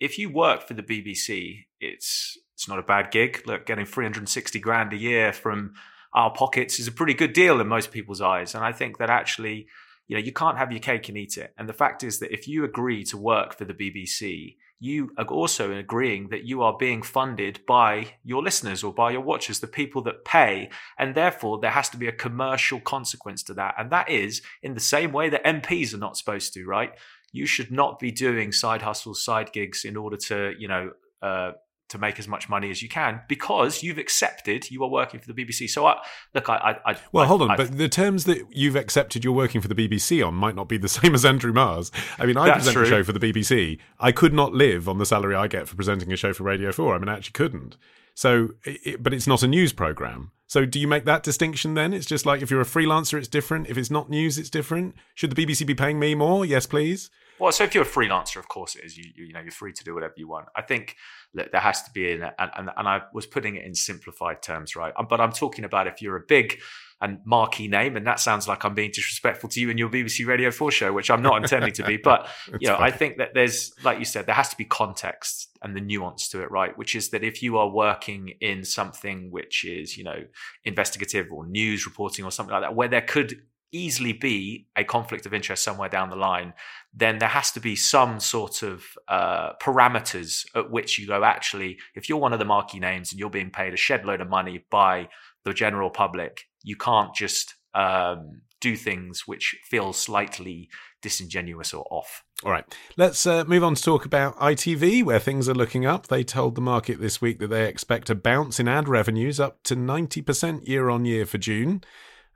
[0.00, 3.42] if you work for the BBC, it's it's not a bad gig.
[3.46, 5.74] Look, getting 360 grand a year from
[6.12, 8.54] our pockets is a pretty good deal in most people's eyes.
[8.54, 9.66] And I think that actually
[10.08, 11.52] you know, you can't have your cake and eat it.
[11.58, 15.24] And the fact is that if you agree to work for the BBC, you are
[15.24, 19.66] also agreeing that you are being funded by your listeners or by your watchers, the
[19.66, 20.70] people that pay.
[20.98, 23.74] And therefore, there has to be a commercial consequence to that.
[23.78, 26.92] And that is in the same way that MPs are not supposed to, right?
[27.32, 30.90] You should not be doing side hustles, side gigs in order to, you know,
[31.20, 31.52] uh,
[31.88, 35.32] to make as much money as you can because you've accepted you are working for
[35.32, 35.68] the BBC.
[35.68, 36.00] So, I,
[36.34, 39.32] look, I, I well, I, hold on, I, but the terms that you've accepted you're
[39.32, 41.92] working for the BBC on might not be the same as Andrew Marr's.
[42.18, 42.84] I mean, I present true.
[42.84, 43.78] a show for the BBC.
[44.00, 46.72] I could not live on the salary I get for presenting a show for Radio
[46.72, 46.94] Four.
[46.94, 47.76] I mean, I actually couldn't.
[48.14, 50.32] So, it, but it's not a news program.
[50.48, 51.92] So, do you make that distinction then?
[51.92, 53.68] It's just like if you're a freelancer, it's different.
[53.68, 54.94] If it's not news, it's different.
[55.14, 56.44] Should the BBC be paying me more?
[56.44, 57.10] Yes, please.
[57.38, 58.96] Well, so if you're a freelancer, of course it is.
[58.96, 60.46] You, you, you know, you're free to do whatever you want.
[60.54, 60.96] I think
[61.34, 64.42] that there has to be an, and, and, and I was putting it in simplified
[64.42, 64.92] terms, right?
[64.96, 66.58] Um, but I'm talking about if you're a big
[67.02, 70.26] and marquee name, and that sounds like I'm being disrespectful to you and your BBC
[70.26, 71.98] Radio 4 show, which I'm not intending to be.
[72.06, 72.28] But,
[72.60, 75.76] you know, I think that there's, like you said, there has to be context and
[75.76, 76.76] the nuance to it, right?
[76.78, 80.24] Which is that if you are working in something which is, you know,
[80.64, 83.42] investigative or news reporting or something like that, where there could
[83.72, 86.54] easily be a conflict of interest somewhere down the line,
[86.94, 91.78] then there has to be some sort of uh, parameters at which you go, actually,
[91.94, 94.28] if you're one of the marquee names and you're being paid a shed load of
[94.28, 95.08] money by
[95.44, 100.68] the general public, you can't just um, do things which feel slightly
[101.02, 102.24] disingenuous or off.
[102.44, 102.64] All right,
[102.96, 106.08] let's uh, move on to talk about ITV, where things are looking up.
[106.08, 109.62] They told the market this week that they expect a bounce in ad revenues up
[109.64, 111.82] to 90% year on year for June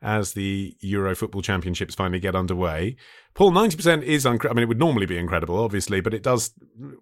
[0.02, 2.96] as the Euro Football Championships finally get underway.
[3.34, 6.52] Paul, 90% is, I mean, it would normally be incredible, obviously, but it does,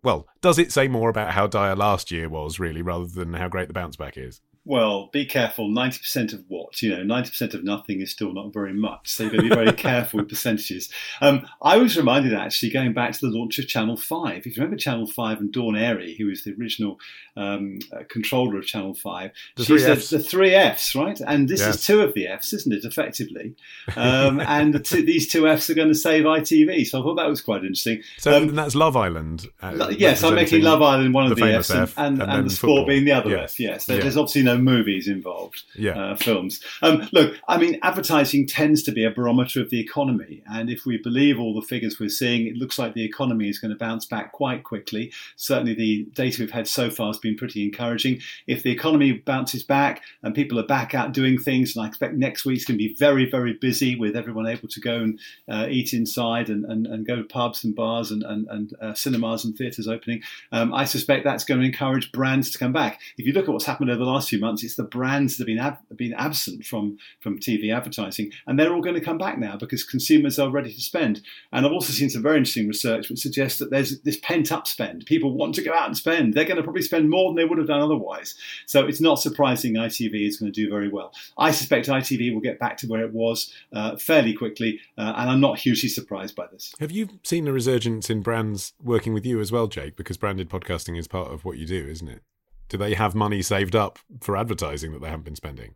[0.02, 3.48] well, does it say more about how dire last year was, really, rather than how
[3.48, 4.40] great the bounce back is?
[4.68, 5.70] Well, be careful.
[5.70, 6.82] 90% of what?
[6.82, 9.08] You know, 90% of nothing is still not very much.
[9.08, 10.90] So you've got to be very careful with percentages.
[11.22, 14.36] Um, I was reminded, actually, going back to the launch of Channel 5.
[14.40, 17.00] If you remember Channel 5 and Dawn Airey, who was the original
[17.34, 21.18] um, uh, controller of Channel 5, the she said the three Fs, right?
[21.26, 21.76] And this Yes.
[21.76, 23.54] is two of the Fs, isn't it, effectively?
[23.96, 26.86] Um, and the two, these two Fs are going to save ITV.
[26.86, 28.02] So I thought that was quite interesting.
[28.18, 29.46] So Um, that's Love Island.
[29.62, 32.32] uh, Yes, I'm making Love Island one of the, famous Fs, and, F, and, and,
[32.32, 32.86] then the sport football.
[32.86, 33.42] being the other Yeah.
[33.44, 33.58] F.
[33.58, 34.02] Yes, there, Yeah.
[34.02, 35.98] there's obviously no movies involved, Yeah.
[35.98, 36.60] uh, films.
[36.82, 40.84] Um, look, I mean, advertising tends to be a barometer of the economy, and if
[40.84, 43.76] we believe all the figures we're seeing, it looks like the economy is going to
[43.76, 45.12] bounce back quite quickly.
[45.36, 48.20] Certainly, the data we've had so far has been pretty encouraging.
[48.46, 52.14] If the economy bounces back and people are back out doing things, and I expect
[52.14, 55.66] next week's going to be very, very busy with everyone able to go and uh,
[55.68, 59.44] eat inside and, and, and go to pubs and bars and, and, and uh, cinemas
[59.44, 63.00] and theatres opening, um, I suspect that's going to encourage brands to come back.
[63.16, 65.42] If you look at what's happened over the last few months, it's the brands that
[65.42, 69.18] have been, ab- been absent from, from TV advertising, and they're all going to come
[69.18, 71.20] back now because consumers are ready to spend.
[71.52, 74.66] And I've also seen some very interesting research which suggests that there's this pent up
[74.66, 75.06] spend.
[75.06, 76.34] People want to go out and spend.
[76.34, 78.34] They're going to probably spend more than they would have done otherwise.
[78.66, 81.12] So it's not surprising ITV is going to do very well.
[81.36, 85.30] I suspect ITV will get back to where it was uh, fairly quickly, uh, and
[85.30, 86.74] I'm not hugely surprised by this.
[86.80, 89.96] Have you seen a resurgence in brands working with you as well, Jake?
[89.96, 92.22] Because branded podcasting is part of what you do, isn't it?
[92.68, 95.74] Do they have money saved up for advertising that they haven't been spending?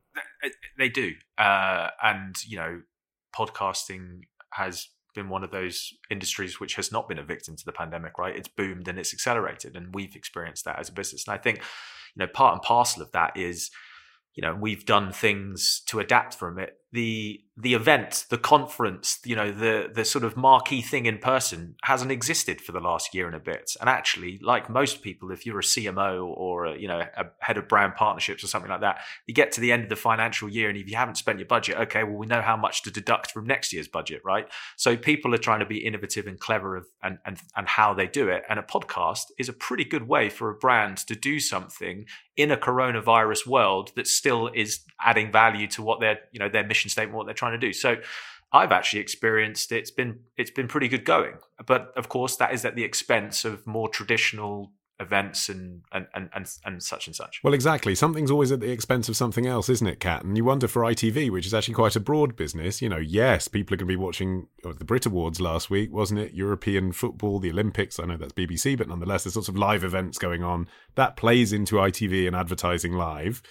[0.78, 2.82] They do, uh, and you know,
[3.34, 7.72] podcasting has been one of those industries which has not been a victim to the
[7.72, 8.18] pandemic.
[8.18, 11.26] Right, it's boomed and it's accelerated, and we've experienced that as a business.
[11.26, 13.70] And I think, you know, part and parcel of that is,
[14.34, 19.36] you know, we've done things to adapt from it the the event, the conference, you
[19.36, 23.26] know, the the sort of marquee thing in person hasn't existed for the last year
[23.26, 23.76] and a bit.
[23.80, 27.58] And actually, like most people, if you're a CMO or a, you know a head
[27.58, 30.48] of brand partnerships or something like that, you get to the end of the financial
[30.48, 32.90] year, and if you haven't spent your budget, okay, well we know how much to
[32.90, 34.48] deduct from next year's budget, right?
[34.76, 38.06] So people are trying to be innovative and clever of, and and and how they
[38.06, 38.44] do it.
[38.48, 42.50] And a podcast is a pretty good way for a brand to do something in
[42.50, 46.81] a coronavirus world that still is adding value to what their you know their mission
[46.90, 47.72] statement, what they're trying to do.
[47.72, 47.96] So
[48.52, 51.34] I've actually experienced it's been it's been pretty good going,
[51.66, 56.28] but of course that is at the expense of more traditional events and and, and,
[56.34, 57.40] and, and such and such.
[57.42, 57.94] Well, exactly.
[57.94, 60.24] Something's always at the expense of something else, isn't it, Cat?
[60.24, 62.82] And you wonder for ITV, which is actually quite a broad business.
[62.82, 65.92] You know, yes, people are going to be watching oh, the Brit Awards last week,
[65.92, 66.34] wasn't it?
[66.34, 67.98] European football, the Olympics.
[67.98, 70.68] I know that's BBC, but nonetheless, there's lots of live events going on.
[70.94, 73.42] That plays into ITV and advertising live.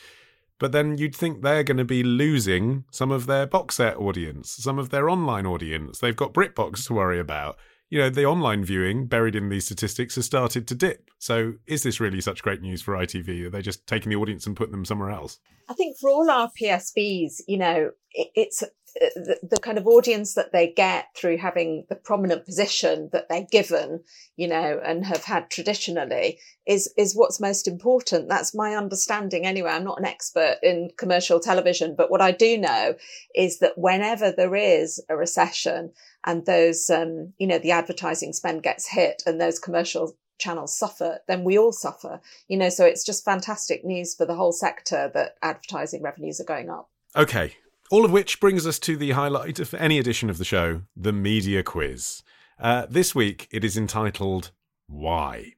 [0.62, 4.52] But then you'd think they're going to be losing some of their box set audience,
[4.52, 5.98] some of their online audience.
[5.98, 7.58] They've got BritBox to worry about
[7.92, 11.12] you know, the online viewing buried in these statistics has started to dip.
[11.20, 13.46] So is this really such great news for ITV?
[13.46, 15.40] Are they just taking the audience and putting them somewhere else?
[15.70, 18.64] I think for all our PSBs, you know, it, it's
[18.94, 24.02] the, kind of audience that they get through having the prominent position that they're given,
[24.36, 28.30] you know, and have had traditionally is, is what's most important.
[28.30, 29.72] That's my understanding anyway.
[29.72, 32.96] I'm not an expert in commercial television, but what I do know
[33.36, 35.92] is that whenever there is a recession,
[36.26, 41.20] and those, um, you know, the advertising spend gets hit and those commercial channels suffer,
[41.28, 45.10] then we all suffer, you know, so it's just fantastic news for the whole sector
[45.14, 46.90] that advertising revenues are going up.
[47.16, 47.56] Okay.
[47.92, 51.12] All of which brings us to the highlight of any edition of the show, the
[51.12, 52.24] media quiz.
[52.58, 54.52] Uh, this week it is entitled
[54.88, 55.56] Why?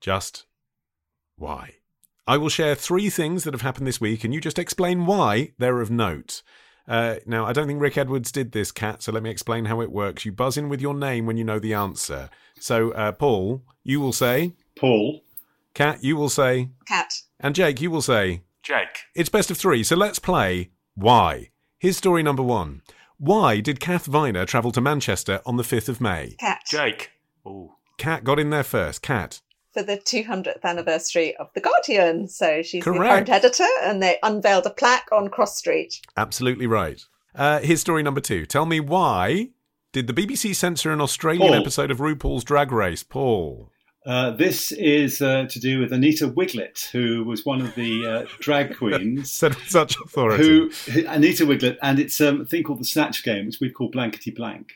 [0.00, 0.46] Just
[1.36, 1.78] why?
[2.28, 5.50] I will share three things that have happened this week, and you just explain why
[5.58, 6.44] they're of note.
[6.86, 9.80] Uh, now, I don't think Rick Edwards did this, Cat, so let me explain how
[9.80, 10.24] it works.
[10.24, 12.30] You buzz in with your name when you know the answer.
[12.60, 15.24] So, uh, Paul, you will say Paul.
[15.74, 17.12] Cat, you will say Cat.
[17.40, 19.06] And Jake, you will say Jake.
[19.16, 21.50] It's best of three, so let's play Why.
[21.78, 22.82] Here's story number one.
[23.18, 26.36] Why did Kath Viner travel to Manchester on the 5th of May?
[26.38, 26.62] Cat.
[26.66, 27.12] Jake.
[27.46, 27.72] Ooh.
[27.98, 29.02] Cat got in there first.
[29.02, 29.40] Cat
[29.72, 32.28] for the 200th anniversary of The Guardian.
[32.28, 33.00] So she's Correct.
[33.00, 36.00] the current editor, and they unveiled a plaque on Cross Street.
[36.16, 37.02] Absolutely right.
[37.34, 38.44] Uh, here's story number two.
[38.44, 39.50] Tell me why
[39.92, 41.60] did the BBC censor an Australian Paul.
[41.60, 43.02] episode of RuPaul's Drag Race?
[43.02, 43.70] Paul.
[44.04, 48.26] Uh, this is uh, to do with Anita Wigl'it, who was one of the uh,
[48.40, 49.32] drag queens.
[49.32, 50.42] Said with such authority.
[50.42, 50.70] Who,
[51.06, 54.32] Anita Wigl'it, and it's um, a thing called the Snatch Game, which we call Blankety
[54.32, 54.72] Blank.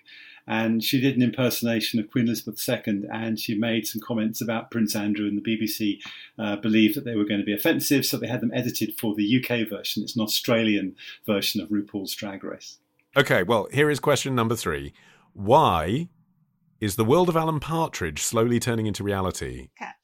[0.49, 4.70] And she did an impersonation of Queen Elizabeth II, and she made some comments about
[4.70, 5.27] Prince Andrew.
[5.27, 5.99] And the BBC
[6.39, 9.16] uh, believed that they were going to be offensive, so they had them edited for
[9.16, 10.05] the UK version.
[10.05, 10.95] It's an Australian
[11.27, 12.79] version of RuPaul's Drag Race.
[13.16, 14.93] Okay, well, here is question number three.
[15.33, 16.11] Why
[16.81, 19.68] is the world of Alan Partridge slowly turning into reality?
[19.79, 19.97] Cat.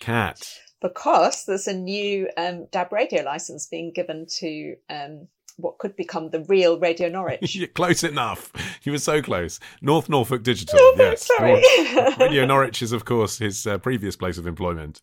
[0.00, 0.48] Cat.
[0.80, 6.30] Because there's a new um, DAB radio license being given to um, what could become
[6.30, 7.58] the real Radio Norwich.
[7.74, 8.52] close enough.
[8.84, 9.58] You were so close.
[9.80, 10.78] North Norfolk Digital.
[10.78, 11.26] Norfolk, yes.
[11.26, 11.62] sorry.
[11.94, 15.00] North, Radio Norwich is, of course, his uh, previous place of employment.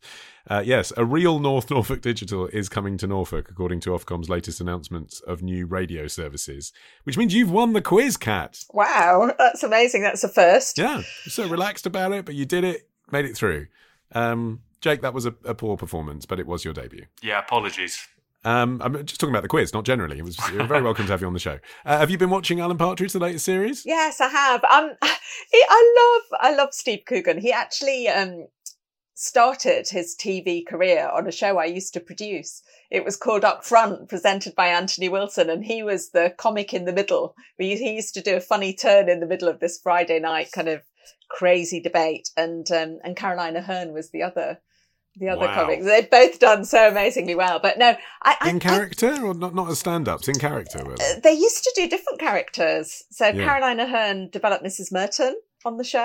[0.47, 4.59] Uh, yes, a real North Norfolk Digital is coming to Norfolk, according to Ofcom's latest
[4.61, 6.73] announcements of new radio services,
[7.03, 8.59] which means you've won the quiz, Cat.
[8.73, 10.01] Wow, that's amazing.
[10.01, 10.77] That's a first.
[10.77, 13.67] Yeah, you're so relaxed about it, but you did it, made it through.
[14.11, 17.05] Um, Jake, that was a, a poor performance, but it was your debut.
[17.21, 18.05] Yeah, apologies.
[18.45, 20.19] Um, I'm just talking about the quiz, not generally.
[20.19, 21.59] It was you're very welcome to have you on the show.
[21.85, 23.85] Uh, have you been watching Alan Partridge, the latest series?
[23.85, 24.63] Yes, I have.
[24.65, 24.91] Um,
[25.51, 27.39] he, I love, I love Steve Coogan.
[27.39, 28.47] He actually um
[29.15, 32.61] started his TV career on a show I used to produce.
[32.89, 36.85] It was called Up Front, presented by Anthony Wilson, and he was the comic in
[36.85, 37.35] the middle.
[37.57, 40.67] He used to do a funny turn in the middle of this Friday night kind
[40.67, 40.81] of
[41.29, 44.59] crazy debate, and um, and Caroline Aherne was the other
[45.17, 45.53] the other Wow.
[45.55, 45.85] comics.
[45.85, 47.59] They've both done so amazingly well.
[47.59, 49.53] But no, I, I In character, or not?
[49.53, 50.83] Not as stand-ups, in character.
[50.83, 51.19] were they?
[51.23, 53.03] they used to do different characters.
[53.11, 53.43] So Yeah.
[53.45, 54.91] Caroline Aherne developed Mrs.
[54.91, 55.35] Merton
[55.65, 56.03] on the show,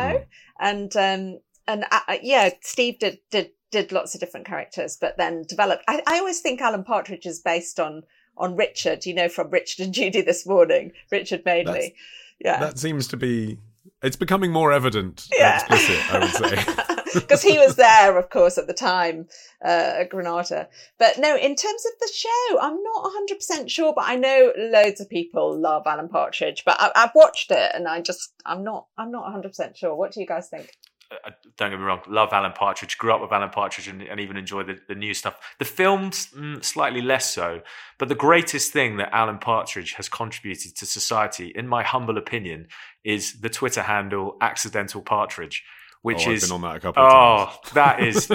[0.58, 0.66] Hmm.
[0.66, 5.16] and um, and uh, uh, yeah, Steve did did did lots of different characters, but
[5.18, 5.84] then developed.
[5.88, 8.02] I, I always think Alan Partridge is based on
[8.36, 9.04] on Richard.
[9.06, 11.72] You know, from Richard and Judy this morning, Richard Madeley.
[11.72, 11.92] That's-
[12.40, 13.58] yeah, That seems to be.
[14.00, 15.56] It's becoming more evident, Yeah.
[15.56, 16.14] explicit.
[16.14, 16.94] I would say.
[17.14, 19.28] because he was there, of course, at the time
[19.64, 20.68] uh, at Granada.
[20.98, 25.00] But no, in terms of the show, I'm not 100% sure, but I know loads
[25.00, 26.62] of people love Alan Partridge.
[26.64, 29.94] But I, I've watched it, and I just I'm not I'm not 100% sure.
[29.94, 30.70] What do you guys think?
[31.10, 34.20] uh, don't get me wrong, love Alan Partridge, grew up with Alan Partridge, and, and
[34.20, 35.54] even enjoy the, the new stuff.
[35.58, 37.62] The films, mm, slightly less so.
[37.98, 42.68] But the greatest thing that Alan Partridge has contributed to society, in my humble opinion,
[43.04, 45.64] is the Twitter handle Accidental Partridge
[46.02, 47.74] which oh, is I've been on that a couple of oh, times.
[47.74, 48.32] that is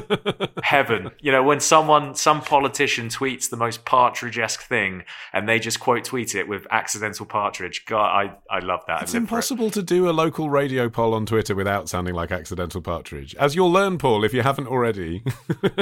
[0.64, 1.12] heaven.
[1.22, 6.04] You know, when someone, some politician tweets the most partridge-esque thing, and they just quote
[6.04, 7.86] tweet it with accidental partridge.
[7.86, 9.04] God, I, I love that.
[9.04, 13.36] It's impossible to do a local radio poll on Twitter without sounding like accidental partridge,
[13.36, 15.24] as you'll learn, Paul, if you haven't already.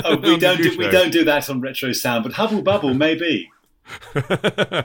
[0.06, 3.50] oh, we don't do, we don't do that on Retro Sound, but Hubble Bubble maybe.
[4.16, 4.84] uh,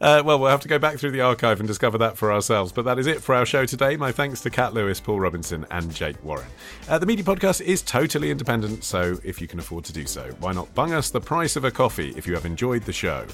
[0.00, 2.72] well, we'll have to go back through the archive and discover that for ourselves.
[2.72, 3.96] But that is it for our show today.
[3.96, 6.46] My thanks to Cat Lewis, Paul Robinson, and Jake Warren.
[6.88, 10.30] Uh, the Media Podcast is totally independent, so if you can afford to do so,
[10.40, 13.26] why not bung us the price of a coffee if you have enjoyed the show?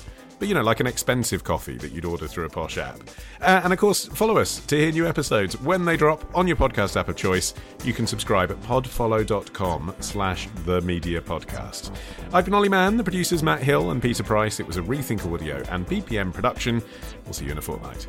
[0.42, 2.98] But you know, like an expensive coffee that you'd order through a posh app.
[3.40, 6.56] Uh, and of course, follow us to hear new episodes when they drop on your
[6.56, 7.54] podcast app of choice.
[7.84, 11.94] You can subscribe at podfollow.com slash the media podcast.
[12.32, 14.58] I've been Olly Mann, the producers Matt Hill and Peter Price.
[14.58, 16.82] It was a Rethink Audio and PPM production.
[17.24, 18.08] We'll see you in a fortnight.